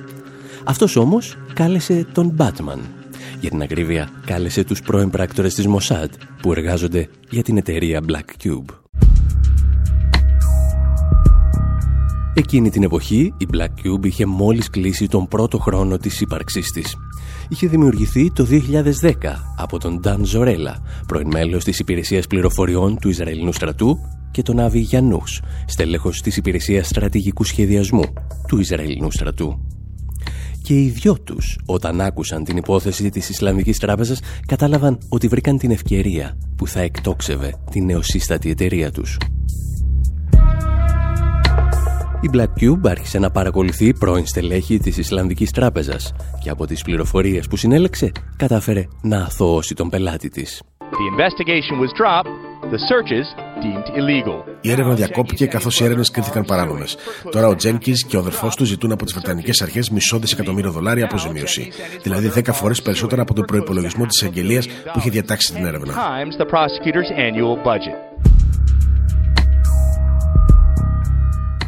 Αυτός 0.64 0.96
όμως 0.96 1.37
κάλεσε 1.55 2.07
τον 2.12 2.37
Batman. 2.38 2.79
Για 3.40 3.51
την 3.51 3.62
ακρίβεια 3.62 4.09
κάλεσε 4.27 4.64
τους 4.64 4.83
πρώην 4.83 5.11
πράκτορες 5.11 5.55
της 5.55 5.66
Mossad 5.68 6.09
που 6.42 6.53
εργάζονται 6.53 7.09
για 7.31 7.42
την 7.42 7.57
εταιρεία 7.57 8.01
Black 8.09 8.44
Cube. 8.44 8.75
Εκείνη 12.35 12.70
την 12.70 12.83
εποχή 12.83 13.35
η 13.38 13.46
Black 13.53 13.64
Cube 13.64 14.07
είχε 14.07 14.27
μόλις 14.27 14.70
κλείσει 14.70 15.07
τον 15.07 15.29
πρώτο 15.29 15.59
χρόνο 15.59 15.96
της 15.96 16.20
ύπαρξής 16.20 16.70
της. 16.70 16.96
Είχε 17.49 17.66
δημιουργηθεί 17.66 18.33
το 18.33 18.44
2010 18.44 19.12
από 19.57 19.79
τον 19.79 20.01
Dan 20.05 20.20
Zorella, 20.35 20.75
πρώην 21.07 21.29
μέλος 21.33 21.64
της 21.64 21.79
υπηρεσίας 21.79 22.27
πληροφοριών 22.27 22.99
του 22.99 23.09
Ισραηλινού 23.09 23.53
στρατού 23.53 23.99
και 24.31 24.42
τον 24.42 24.61
Άβη 24.61 24.79
Γιαννούς, 24.79 25.40
στέλεχος 25.66 26.20
της 26.20 26.37
υπηρεσίας 26.37 26.87
στρατηγικού 26.87 27.44
σχεδιασμού 27.44 28.05
του 28.49 28.59
Ισραηλινού 28.59 29.11
στρατού. 29.11 29.80
Και 30.62 30.75
οι 30.75 30.88
δυο 30.88 31.20
τους, 31.20 31.59
όταν 31.66 32.01
άκουσαν 32.01 32.44
την 32.44 32.57
υπόθεση 32.57 33.09
της 33.09 33.29
Ισλαμικής 33.29 33.79
Τράπεζας, 33.79 34.20
κατάλαβαν 34.46 34.99
ότι 35.09 35.29
βρήκαν 35.29 35.59
την 35.59 35.70
ευκαιρία 35.70 36.38
που 36.57 36.66
θα 36.66 36.81
εκτόξευε 36.81 37.55
την 37.70 37.85
νεοσύστατη 37.85 38.51
εταιρεία 38.51 38.90
τους. 38.90 39.16
Η 42.23 42.31
Black 42.33 42.62
Cube 42.62 42.88
άρχισε 42.88 43.18
να 43.18 43.31
παρακολουθεί 43.31 43.92
πρώην 43.92 44.27
στελέχη 44.27 44.79
της 44.79 44.96
Ισλανδικής 44.96 45.51
Τράπεζας 45.51 46.12
και 46.42 46.51
από 46.51 46.66
τις 46.66 46.83
πληροφορίες 46.83 47.46
που 47.46 47.57
συνέλεξε 47.57 48.12
κατάφερε 48.37 48.87
να 49.03 49.23
αθωώσει 49.23 49.75
τον 49.75 49.88
πελάτη 49.88 50.29
της. 50.29 50.62
The 50.79 51.07
investigation 51.14 51.77
was 51.81 51.92
dropped, 52.01 52.50
the 52.73 52.79
searches 52.90 53.27
deemed 53.62 53.88
illegal. 53.96 54.44
Η 54.61 54.70
έρευνα 54.70 54.94
διακόπηκε 54.94 55.46
καθώς 55.46 55.81
οι 55.81 55.85
έρευνες 55.85 56.11
κρίθηκαν 56.11 56.44
παράνομες. 56.44 56.96
Τώρα 57.31 57.46
ο 57.46 57.55
Τζένκιν 57.55 57.94
και 58.09 58.16
ο 58.16 58.18
αδερφός 58.18 58.57
του 58.57 58.64
ζητούν 58.64 58.92
από 58.92 59.05
τις 59.05 59.14
Βρετανικές 59.14 59.62
Αρχές 59.62 59.90
μισό 59.90 60.18
δισεκατομμύριο 60.18 60.70
δολάρια 60.70 61.05
αποζημίωση. 61.05 61.73
Δηλαδή 62.03 62.29
10 62.29 62.53
φορές 62.53 62.83
περισσότερα 62.83 63.23
από 63.23 63.35
τον 63.35 63.44
προπολογισμό 63.44 64.07
της 64.07 64.23
αγγελία 64.23 64.61
που 64.92 64.99
είχε 64.99 65.11
διατάξει 65.11 65.53
την 65.53 65.64
έρευνα. 65.64 65.94
Times 65.94 66.42
the 66.42 66.46
prosecutor's 66.46 67.11
annual 67.11 67.66
budget. 67.66 68.11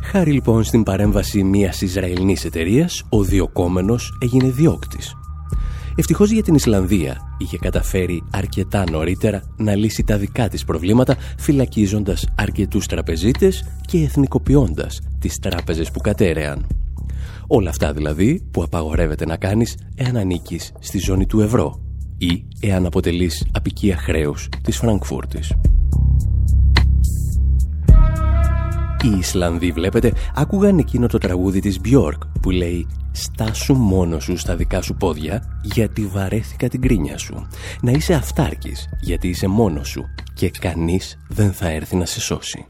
Χάρη 0.03 0.33
λοιπόν 0.33 0.65
στην 0.65 0.83
παρέμβαση 0.83 1.43
μιας 1.43 1.81
Ισραηλινής 1.81 2.45
εταιρείας, 2.45 3.03
ο 3.09 3.23
διοκόμενος 3.23 4.19
έγινε 4.21 4.51
διώκτης. 4.51 5.15
Ευτυχώς 5.97 6.31
για 6.31 6.43
την 6.43 6.55
Ισλανδία 6.55 7.37
είχε 7.39 7.59
καταφέρει 7.59 8.23
αρκετά 8.31 8.85
νωρίτερα 8.91 9.43
να 9.57 9.75
λύσει 9.75 10.03
τα 10.03 10.17
δικά 10.17 10.49
της 10.49 10.65
προβλήματα 10.65 11.17
φυλακίζοντας 11.39 12.27
αρκετούς 12.35 12.87
τραπεζίτες 12.87 13.65
και 13.87 13.99
εθνικοποιώντας 13.99 15.01
τις 15.19 15.39
τράπεζες 15.39 15.91
που 15.91 16.01
κατέρεαν. 16.01 16.67
Όλα 17.47 17.71
αυτά 17.71 17.93
δηλαδή 17.93 18.43
που 18.51 18.63
απαγορεύεται 18.63 19.27
να 19.27 19.37
κάνεις 19.37 19.77
εάν 19.95 20.17
ανήκεις 20.17 20.73
στη 20.79 20.99
ζώνη 20.99 21.27
του 21.27 21.41
ευρώ 21.41 21.81
ή 22.19 22.45
εάν 22.61 22.87
αποτελείς 22.87 23.47
απικία 23.53 23.97
χρέους 23.97 24.49
της 24.63 24.77
Φραγκφούρτης. 24.77 25.53
Οι 29.03 29.19
Ισλανδοί, 29.19 29.73
βλέπετε, 29.73 30.13
άκουγαν 30.35 30.79
εκείνο 30.79 31.07
το 31.07 31.19
τραγούδι 31.19 31.61
της 31.61 31.81
Μπιόρκ 31.81 32.23
που 32.41 32.51
λέει 32.51 32.87
«Στάσου 33.13 33.75
μόνο 33.75 34.21
σου 34.21 34.37
στα 34.37 34.57
δικά 34.57 34.83
σου 34.83 34.95
πόδια 34.95 35.61
γιατί 35.63 36.07
βαρέθηκα 36.07 36.69
την 36.69 36.81
κρίνια 36.81 37.19
σου. 37.19 37.47
Να 37.81 37.91
είσαι 37.91 38.15
αυτάρκης 38.15 38.89
γιατί 39.01 39.29
είσαι 39.29 39.47
μόνος 39.47 39.89
σου 39.89 40.05
και 40.35 40.51
κανείς 40.51 41.19
δεν 41.29 41.53
θα 41.53 41.69
έρθει 41.69 41.97
να 41.97 42.05
σε 42.05 42.21
σώσει». 42.21 42.67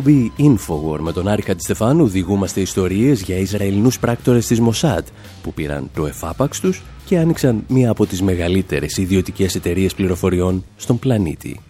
Εκπομπή 0.00 0.32
Infowar 0.38 0.98
με 1.00 1.12
τον 1.12 1.28
Άρη 1.28 1.42
Χατζηστεφάνου 1.42 2.06
διηγούμαστε 2.06 2.60
ιστορίες 2.60 3.22
για 3.22 3.36
Ισραηλινούς 3.36 3.98
πράκτορες 3.98 4.46
της 4.46 4.60
Μοσάτ 4.60 5.06
που 5.42 5.52
πήραν 5.52 5.90
το 5.94 6.06
εφάπαξ 6.06 6.60
τους 6.60 6.82
και 7.04 7.18
άνοιξαν 7.18 7.64
μία 7.68 7.90
από 7.90 8.06
τις 8.06 8.22
μεγαλύτερες 8.22 8.96
ιδιωτικές 8.96 9.54
εταιρείες 9.54 9.94
πληροφοριών 9.94 10.64
στον 10.76 10.98
πλανήτη, 10.98 11.60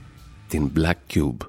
την 0.48 0.70
Black 0.76 1.14
Cube. 1.14 1.48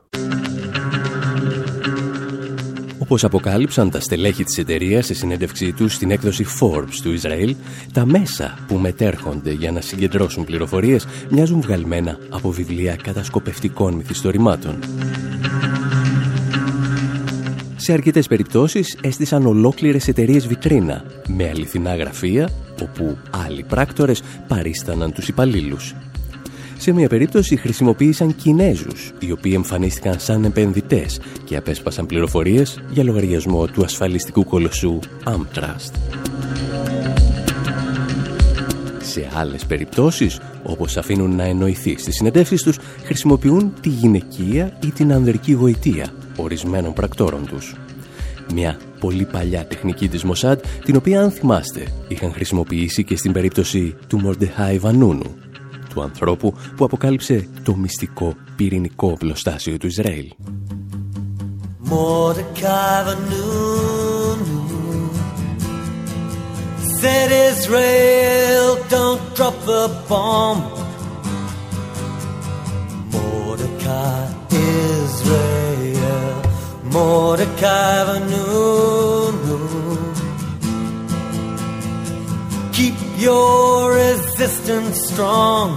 Όπως 2.97 3.23
αποκάλυψαν 3.23 3.89
τα 3.89 3.99
στελέχη 3.99 4.43
της 4.43 4.57
εταιρείας 4.57 5.05
σε 5.05 5.13
συνέντευξή 5.13 5.71
τους 5.71 5.93
στην 5.93 6.11
έκδοση 6.11 6.45
Forbes 6.59 6.99
του 7.03 7.11
Ισραήλ, 7.11 7.55
τα 7.93 8.05
μέσα 8.05 8.57
που 8.67 8.75
μετέρχονται 8.75 9.51
για 9.51 9.71
να 9.71 9.81
συγκεντρώσουν 9.81 10.45
πληροφορίες 10.45 11.07
μοιάζουν 11.29 11.61
βγαλμένα 11.61 12.17
από 12.29 12.51
βιβλία 12.51 12.95
κατασκοπευτικών 12.95 13.93
μυθιστορημάτων. 13.93 14.79
Σε 17.83 17.93
αρκετές 17.93 18.27
περιπτώσεις 18.27 18.97
έστησαν 19.01 19.45
ολόκληρες 19.45 20.07
εταιρείες 20.07 20.47
βιτρίνα 20.47 21.03
με 21.27 21.49
αληθινά 21.49 21.95
γραφεία 21.95 22.49
όπου 22.81 23.17
άλλοι 23.45 23.63
πράκτορες 23.63 24.21
παρίσταναν 24.47 25.11
τους 25.13 25.27
υπαλλήλους. 25.27 25.95
Σε 26.77 26.91
μια 26.91 27.07
περίπτωση 27.07 27.55
χρησιμοποίησαν 27.55 28.35
Κινέζους, 28.35 29.13
οι 29.19 29.31
οποίοι 29.31 29.51
εμφανίστηκαν 29.55 30.19
σαν 30.19 30.43
επενδυτές 30.43 31.19
και 31.43 31.57
απέσπασαν 31.57 32.05
πληροφορίες 32.05 32.81
για 32.89 33.03
λογαριασμό 33.03 33.67
του 33.67 33.83
ασφαλιστικού 33.83 34.43
κολοσσού 34.43 34.99
Amtrust. 35.23 35.93
Σε 39.01 39.29
άλλες 39.33 39.65
περιπτώσεις, 39.65 40.39
όπως 40.63 40.97
αφήνουν 40.97 41.35
να 41.35 41.43
εννοηθεί 41.43 41.97
στις 41.97 42.15
συνεντεύξεις 42.15 42.63
τους, 42.63 42.77
χρησιμοποιούν 43.03 43.73
τη 43.81 43.89
γυναικεία 43.89 44.77
ή 44.85 44.87
την 44.87 45.13
ανδρική 45.13 45.51
γοητεία 45.51 46.11
ορισμένων 46.41 46.93
πρακτόρων 46.93 47.45
τους. 47.45 47.75
Μια 48.53 48.79
πολύ 48.99 49.25
παλιά 49.25 49.65
τεχνική 49.65 50.07
της 50.07 50.23
Μοσάντ, 50.23 50.59
την 50.85 50.95
οποία 50.95 51.21
αν 51.21 51.31
θυμάστε 51.31 51.87
είχαν 52.07 52.33
χρησιμοποιήσει 52.33 53.03
και 53.03 53.17
στην 53.17 53.31
περίπτωση 53.31 53.95
του 54.07 54.19
Μορντεχάι 54.19 54.77
Βανούνου, 54.77 55.35
του 55.89 56.01
ανθρώπου 56.01 56.53
που 56.75 56.83
αποκάλυψε 56.83 57.47
το 57.63 57.75
μυστικό 57.75 58.35
πυρηνικό 58.55 59.07
οπλοστάσιο 59.11 59.77
του 59.77 59.87
Ισραήλ. 59.87 60.27
Mordecai 61.91 62.97
Vanunu 63.07 64.53
said 66.99 67.29
Israel 67.51 68.69
don't 68.95 69.21
drop 69.35 69.57
the 69.71 69.83
bomb 70.07 70.59
Mordecai 73.51 74.27
Israel. 74.49 76.41
Mordecai 76.83 77.95
Vanunu 78.07 79.57
Keep 82.71 82.95
your 83.17 83.93
resistance 83.93 85.01
strong. 85.09 85.69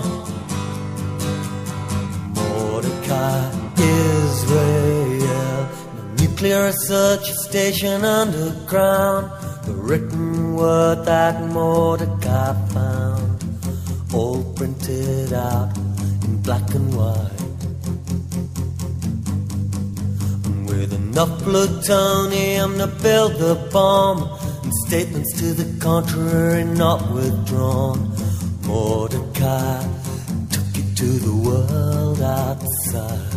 Mordecai 2.36 3.50
Israel. 4.22 5.68
Nuclear 6.20 6.66
research 6.66 7.26
station 7.48 8.04
underground. 8.04 9.32
The 9.64 9.72
written 9.72 10.54
word 10.54 11.04
that 11.06 11.42
Mordecai 11.50 12.52
found. 12.68 13.44
All 14.14 14.44
printed 14.54 15.32
out 15.32 15.76
in 16.22 16.40
black 16.40 16.72
and 16.72 16.94
white 16.94 17.43
With 20.84 21.00
enough 21.06 21.34
plutonium 21.42 22.70
to 22.82 22.88
build 23.04 23.32
the 23.44 23.56
bomb. 23.72 24.18
And 24.64 24.72
statements 24.86 25.30
to 25.40 25.48
the 25.60 25.68
contrary 25.86 26.64
not 26.82 27.00
withdrawn. 27.16 27.98
Mordecai 28.68 29.80
took 30.54 30.72
it 30.80 30.88
to 31.00 31.08
the 31.26 31.34
world 31.46 32.20
outside. 32.20 33.34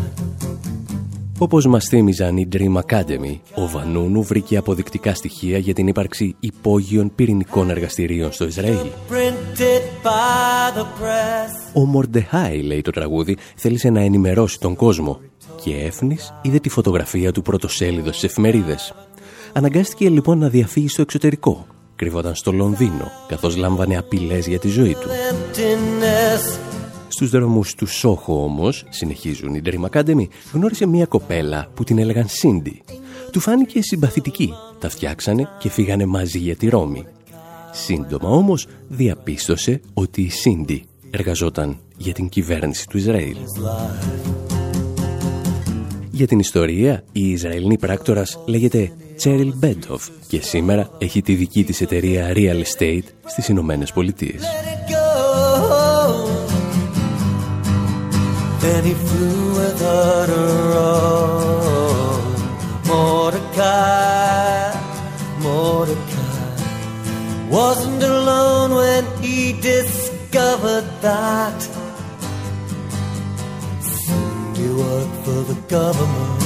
Όπως 1.40 1.66
μας 1.66 1.86
θύμιζαν 1.86 2.38
οι 2.38 2.48
Dream 2.52 2.76
Academy, 2.76 3.40
ο 3.56 3.68
Βανούνου 3.68 4.24
βρήκε 4.24 4.58
αποδεικτικά 4.58 5.14
στοιχεία 5.14 5.58
για 5.58 5.74
την 5.74 5.88
ύπαρξη 5.88 6.36
υπόγειων 6.40 7.12
πυρηνικών 7.16 7.70
εργαστηρίων 7.70 8.32
στο 8.32 8.46
Ισραήλ. 8.46 8.78
Printed 9.10 10.06
by 10.06 10.78
the 10.78 10.84
press. 10.84 11.72
Ο 11.74 11.86
Μορντεχάι, 11.86 12.62
λέει 12.62 12.82
το 12.82 12.92
τραγούδι, 12.92 13.38
θέλησε 13.56 13.90
να 13.90 14.00
ενημερώσει 14.00 14.60
τον 14.60 14.76
κόσμο 14.76 15.20
και 15.64 15.76
έφνης 15.76 16.34
είδε 16.42 16.60
τη 16.60 16.70
φωτογραφία 16.70 17.32
του 17.32 17.42
πρωτοσέλιδος 17.42 18.16
στις 18.18 18.30
εφημερίδες. 18.30 18.94
Αναγκάστηκε 19.54 20.10
λοιπόν 20.10 20.38
να 20.38 20.50
διαφύγει 20.50 20.90
στο 20.90 21.02
εξωτερικό. 21.02 21.68
Κρυβόταν 21.96 22.36
στο 22.36 22.52
Λονδίνο, 22.52 23.12
καθώς 23.28 23.56
λάμβανε 23.56 23.98
απειλές 23.98 24.48
για 24.48 24.60
τη 24.60 24.68
ζωή 24.68 24.94
του. 24.94 25.08
emptiness 25.32 26.60
Στους 27.08 27.30
δρόμους 27.30 27.76
του 27.76 27.86
Σόχο 27.86 28.44
όμως, 28.44 28.86
συνεχίζουν 28.90 29.54
οι 29.54 29.62
Dream 29.66 29.90
Academy, 29.90 30.28
γνώρισε 30.54 30.86
μια 30.86 31.06
κοπέλα 31.06 31.68
που 31.74 31.84
την 31.84 31.98
έλεγαν 32.00 32.28
Σίντι. 32.28 32.82
Του 33.32 33.40
φάνηκε 33.40 33.82
συμπαθητική, 33.82 34.54
τα 34.80 34.90
φτιάξανε 34.90 35.48
και 35.60 35.70
φύγανε 35.70 36.06
μαζί 36.06 36.40
για 36.40 36.56
τη 36.56 36.70
Ρώμη. 36.70 37.06
Σύντομα 37.72 38.30
όμως 38.30 38.68
διαπίστωσε 38.88 39.82
ότι 39.94 40.22
η 40.22 40.30
Σίντι 40.30 40.86
εργαζόταν 41.10 41.78
για 41.98 42.14
την 42.14 42.30
κυβέρνηση 42.30 42.88
του 42.88 42.98
Ισραήλ. 42.98 43.38
Για 46.18 46.28
την 46.28 46.40
ιστορία, 46.40 47.04
η 47.12 47.32
Ισραηλινή 47.32 47.78
πράκτορας 47.78 48.40
λέγεται 48.46 48.92
Τσέριλ 49.16 49.54
Μπέντοφ 49.56 50.08
και 50.28 50.42
σήμερα 50.42 50.90
έχει 50.98 51.22
τη 51.22 51.34
δική 51.34 51.64
της 51.64 51.82
εταιρεία 51.82 52.34
Real 52.36 52.64
Estate 52.64 53.04
στις 53.26 53.48
Ηνωμένες 53.48 53.92
Πολιτείες. 53.92 54.42
Then 58.62 58.84
he 58.90 58.96
flew 59.08 59.42
with 59.60 59.80
her 59.88 60.18
to 60.32 60.42
Rome. 60.74 62.36
Mordecai, 62.92 64.72
Mordecai 65.48 66.52
wasn't 67.58 68.02
alone 68.14 68.72
when 68.82 69.04
he 69.24 69.38
discovered 69.74 70.88
that 71.08 71.77
government. 75.68 76.44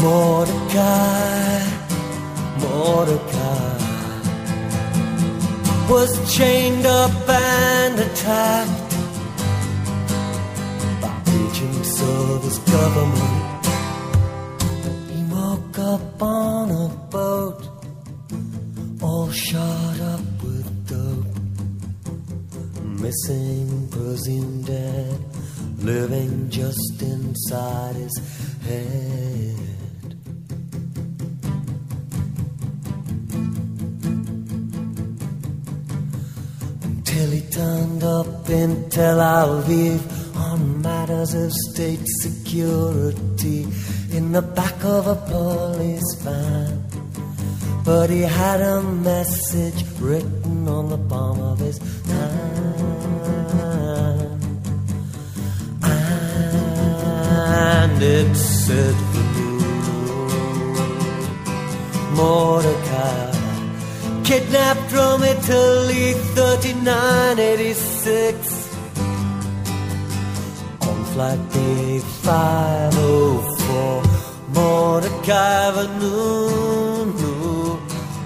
Mordecai, 0.00 1.60
Mordecai 2.58 3.74
was 5.88 6.34
chained 6.34 6.86
up 6.86 7.28
and 7.28 8.00
attacked 8.00 8.90
by 11.00 11.22
agents 11.40 12.00
of 12.02 12.42
his 12.42 12.58
government. 12.58 13.66
He 15.10 15.22
woke 15.32 15.78
up 15.78 16.22
on 16.22 16.70
a 16.70 16.88
boat, 17.10 17.68
all 19.02 19.30
shot 19.30 20.00
up 20.00 20.42
with 20.42 20.88
dope. 20.88 21.26
Missing, 22.82 23.88
presumed 23.90 24.66
dead, 24.66 25.33
living 25.84 26.48
just 26.48 27.02
inside 27.02 27.94
his 27.94 28.16
head. 28.62 30.16
Until 36.84 37.30
he 37.30 37.40
turned 37.50 38.02
up 38.02 38.48
in 38.48 38.88
Tel 38.88 39.18
Aviv 39.18 40.00
on 40.36 40.80
matters 40.80 41.34
of 41.34 41.52
state 41.52 42.00
security 42.22 43.66
in 44.10 44.32
the 44.32 44.42
back 44.42 44.82
of 44.84 45.06
a 45.06 45.16
police 45.16 46.14
van. 46.22 46.82
But 47.84 48.08
he 48.08 48.22
had 48.22 48.62
a 48.62 48.82
message 48.82 49.84
written 50.00 50.66
on 50.66 50.88
the 50.88 50.96
palm 50.96 51.38
of 51.40 51.58
his 51.58 51.78
And 57.94 58.02
it 58.02 58.34
said, 58.34 58.96
Mordecai, 62.16 63.30
kidnapped 64.24 64.90
from 64.90 65.22
Italy 65.22 66.14
3986 66.34 68.74
On 70.80 71.04
flight 71.12 71.38
day 71.52 72.00
504 72.00 74.02
Mordecai 74.48 75.70
Vanunu 75.76 77.78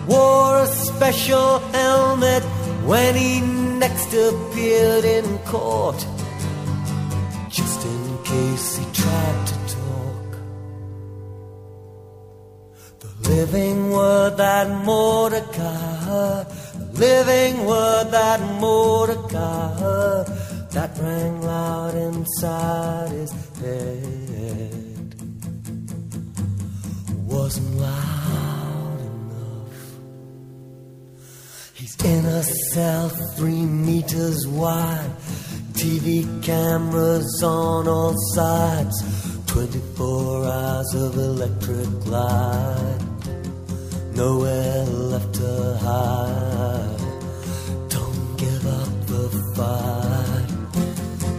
wore 0.08 0.62
a 0.62 0.66
special 0.66 1.58
helmet 1.76 2.42
when 2.86 3.14
he 3.14 3.42
next 3.78 4.14
appeared 4.14 5.04
in 5.04 5.38
court. 5.40 6.06
Just 7.50 7.84
in 7.84 8.18
case 8.24 8.78
he 8.78 8.84
tried 8.92 9.46
to 9.48 9.57
living 13.28 13.90
word 13.90 14.38
that 14.38 14.68
Mordecai 14.86 15.96
heard, 16.08 16.46
living 16.94 17.66
word 17.66 18.10
that 18.10 18.40
Mordecai 18.58 19.74
heard, 19.78 20.26
that 20.70 20.98
rang 20.98 21.42
loud 21.42 21.94
inside 21.94 23.10
his 23.10 23.32
head. 23.60 25.14
Wasn't 27.26 27.76
loud 27.76 29.00
enough. 29.12 29.76
He's 31.74 31.96
in 32.02 32.24
a 32.24 32.42
cell 32.72 33.10
three 33.36 33.66
meters 33.86 34.46
wide, 34.48 35.10
TV 35.72 36.24
cameras 36.42 37.42
on 37.44 37.86
all 37.88 38.14
sides, 38.34 38.96
24 39.46 40.44
hours 40.46 40.94
of 40.94 41.14
electric 41.18 42.06
light 42.06 43.17
nowhere 44.14 44.84
left 45.12 45.32
to 45.40 45.50
hide. 45.84 47.00
Don't 47.94 48.36
give 48.42 48.64
up 48.80 48.92
the 49.12 49.24
fight. 49.54 50.50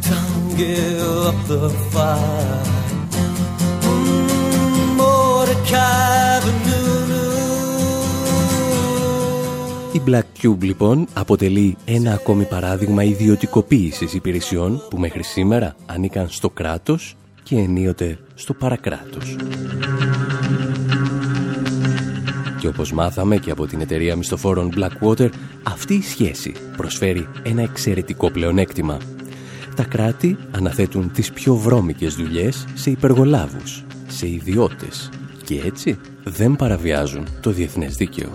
Don't 0.10 0.48
give 0.62 1.02
up 1.28 1.40
the 1.48 1.70
fight. 1.92 3.12
Mm, 3.86 4.98
Mordecai 5.00 6.40
Vanunu. 6.44 7.28
Η 9.92 10.02
Black 10.06 10.42
Cube 10.42 10.62
λοιπόν 10.62 11.08
αποτελεί 11.14 11.78
ένα 11.86 12.14
ακόμη 12.14 12.44
παράδειγμα 12.46 13.04
ιδιωτικοποίησης 13.04 14.14
υπηρεσιών 14.14 14.82
που 14.90 14.98
μέχρι 14.98 15.24
σήμερα 15.24 15.76
ανήκαν 15.86 16.30
στο 16.30 16.50
κράτος 16.50 17.16
και 17.44 17.56
ενίοτε 17.56 18.18
στο 18.36 18.54
παρακράτος. 18.54 19.36
Και 22.60 22.68
όπως 22.68 22.92
μάθαμε 22.92 23.38
και 23.38 23.52
από 23.52 23.68
την 23.68 23.82
εταιρεία 23.82 24.16
μισθοφόρων 24.16 24.74
Blackwater, 24.76 25.30
αυτή 25.64 25.94
η 25.94 26.02
σχέση 26.02 26.54
προσφέρει 26.78 27.28
ένα 27.44 27.62
εξαιρετικό 27.62 28.32
πλεονέκτημα. 28.32 28.98
Τα 29.76 29.84
κράτη 29.84 30.38
αναθέτουν 30.52 31.12
τις 31.12 31.32
πιο 31.32 31.56
βρώμικες 31.56 32.16
δουλειές 32.16 32.66
σε 32.74 32.90
υπεργολάβους, 32.90 33.84
σε 34.08 34.28
ιδιώτες 34.28 35.10
και 35.44 35.62
έτσι 35.66 36.00
δεν 36.24 36.56
παραβιάζουν 36.56 37.28
το 37.42 37.52
διεθνές 37.52 37.96
δίκαιο. 37.96 38.30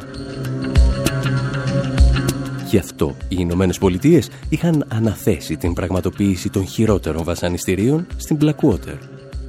Γι' 2.70 2.78
αυτό 2.78 3.16
οι 3.28 3.36
Ηνωμένες 3.38 3.78
Πολιτείες 3.78 4.28
είχαν 4.48 4.84
αναθέσει 4.88 5.56
την 5.56 5.72
πραγματοποίηση 5.72 6.50
των 6.50 6.66
χειρότερων 6.66 7.24
βασανιστήριων 7.24 8.06
στην 8.16 8.38
Blackwater 8.40 8.98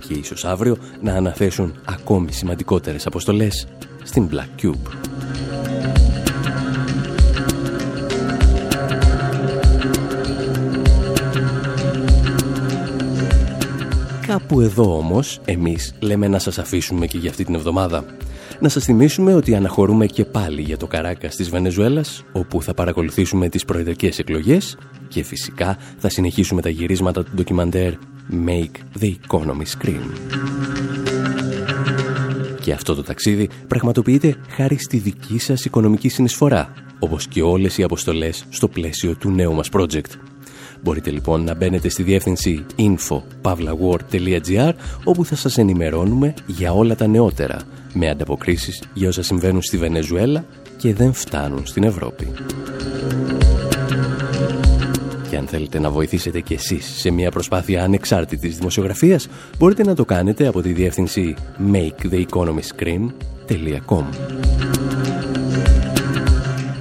και 0.08 0.14
ίσως 0.14 0.46
αύριο 0.46 0.78
να 1.02 1.14
αναθέσουν 1.14 1.74
ακόμη 1.86 2.32
σημαντικότερες 2.32 3.06
αποστολές 3.06 3.68
στην 4.06 4.30
Black 4.32 4.64
Cube. 4.64 5.06
Κάπου 14.28 14.62
εδώ 14.62 14.98
όμως 14.98 15.40
εμείς 15.46 15.94
λέμε 16.00 16.28
να 16.28 16.40
σας 16.40 16.60
αφήσουμε 16.60 17.08
και 17.08 17.18
για 17.18 17.30
αυτή 17.30 17.44
την 17.44 17.56
εβδομάδα. 17.56 18.06
Να 18.60 18.70
σας 18.70 18.84
θυμίσουμε 18.84 19.34
ότι 19.34 19.56
αναχωρούμε 19.56 20.06
και 20.06 20.26
πάλι 20.26 20.62
για 20.62 20.78
το 20.78 20.88
Καράκα 20.88 21.28
της 21.28 21.50
Βενεζουέλας, 21.50 22.24
όπου 22.32 22.62
θα 22.62 22.74
παρακολουθήσουμε 22.74 23.50
τις 23.50 23.66
προεδρικές 23.66 24.20
εκλογές 24.20 24.78
και 25.08 25.24
φυσικά 25.24 25.78
θα 25.98 26.10
συνεχίσουμε 26.10 26.62
τα 26.62 26.70
γυρίσματα 26.70 27.24
του 27.24 27.32
ντοκιμαντέρ 27.36 27.94
Make 28.32 29.02
the 29.02 29.16
Economy 29.28 29.66
Scream. 29.78 30.95
Και 32.66 32.74
αυτό 32.74 32.96
το 32.96 33.04
ταξίδι 33.04 33.50
πραγματοποιείται 33.68 34.36
χάρη 34.50 34.78
στη 34.78 34.98
δική 34.98 35.38
σας 35.40 35.66
οικονομική 35.66 36.10
συνεισφορά, 36.10 36.74
όπως 37.00 37.28
και 37.28 37.42
όλες 37.42 37.78
οι 37.78 37.84
αποστολές 37.84 38.46
στο 38.50 38.68
πλαίσιο 38.68 39.16
του 39.16 39.32
νέου 39.32 39.54
μας 39.54 39.70
project. 39.72 40.10
Μπορείτε 40.82 41.12
λοιπόν 41.12 41.44
να 41.44 41.56
μπαίνετε 41.56 41.90
στη 41.90 42.04
διεύθυνση 42.04 42.66
info.pavlawar.gr 42.78 44.72
όπου 45.04 45.26
θα 45.26 45.36
σας 45.36 45.58
ενημερώνουμε 45.58 46.34
για 46.46 46.74
όλα 46.74 46.96
τα 46.96 47.08
νεότερα, 47.08 47.60
με 47.94 48.10
ανταποκρίσεις 48.10 48.84
για 48.94 49.08
όσα 49.08 49.24
συμβαίνουν 49.24 49.62
στη 49.62 49.78
Βενεζουέλα 49.78 50.46
και 50.78 50.94
δεν 50.94 51.14
φτάνουν 51.14 51.66
στην 51.66 51.84
Ευρώπη. 51.84 52.28
Και 55.30 55.38
αν 55.38 55.48
θέλετε 55.48 55.80
να 55.80 55.90
βοηθήσετε 55.90 56.42
κι 56.42 56.54
εσείς 56.54 56.86
σε 56.86 57.12
μια 57.12 57.32
προσπάθεια 57.32 57.84
ανεξάρτητης 57.84 58.58
δημοσιογραφίας, 58.58 59.28
μπορείτε 59.58 59.84
να 59.84 59.96
το 59.96 60.06
κάνετε 60.06 60.48
από 60.48 60.62
τη 60.62 60.74
διεύθυνση 60.74 61.36
maketheeconomyscream.com 61.72 64.04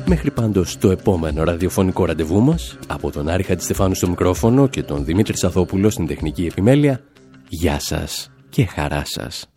Μέχρι 0.07 0.31
πάντως 0.31 0.79
το 0.79 0.91
επόμενο 0.91 1.45
ραδιοφωνικό 1.45 2.05
ραντεβού 2.05 2.41
μας, 2.41 2.79
από 2.87 3.11
τον 3.11 3.29
Άρη 3.29 3.43
Χατζηστεφάνου 3.43 3.95
στο 3.95 4.09
μικρόφωνο 4.09 4.67
και 4.67 4.83
τον 4.83 5.05
Δημήτρη 5.05 5.39
Σαθόπουλο 5.39 5.91
στην 5.91 6.07
τεχνική 6.07 6.47
επιμέλεια, 6.47 7.01
γεια 7.49 7.81
σας 7.81 8.31
και 8.49 8.65
χαρά 8.65 9.03
σας. 9.05 9.54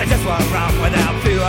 They 0.00 0.06
just 0.06 0.24
walk 0.24 0.40
around 0.50 0.80
without 0.80 1.22
feeling. 1.22 1.39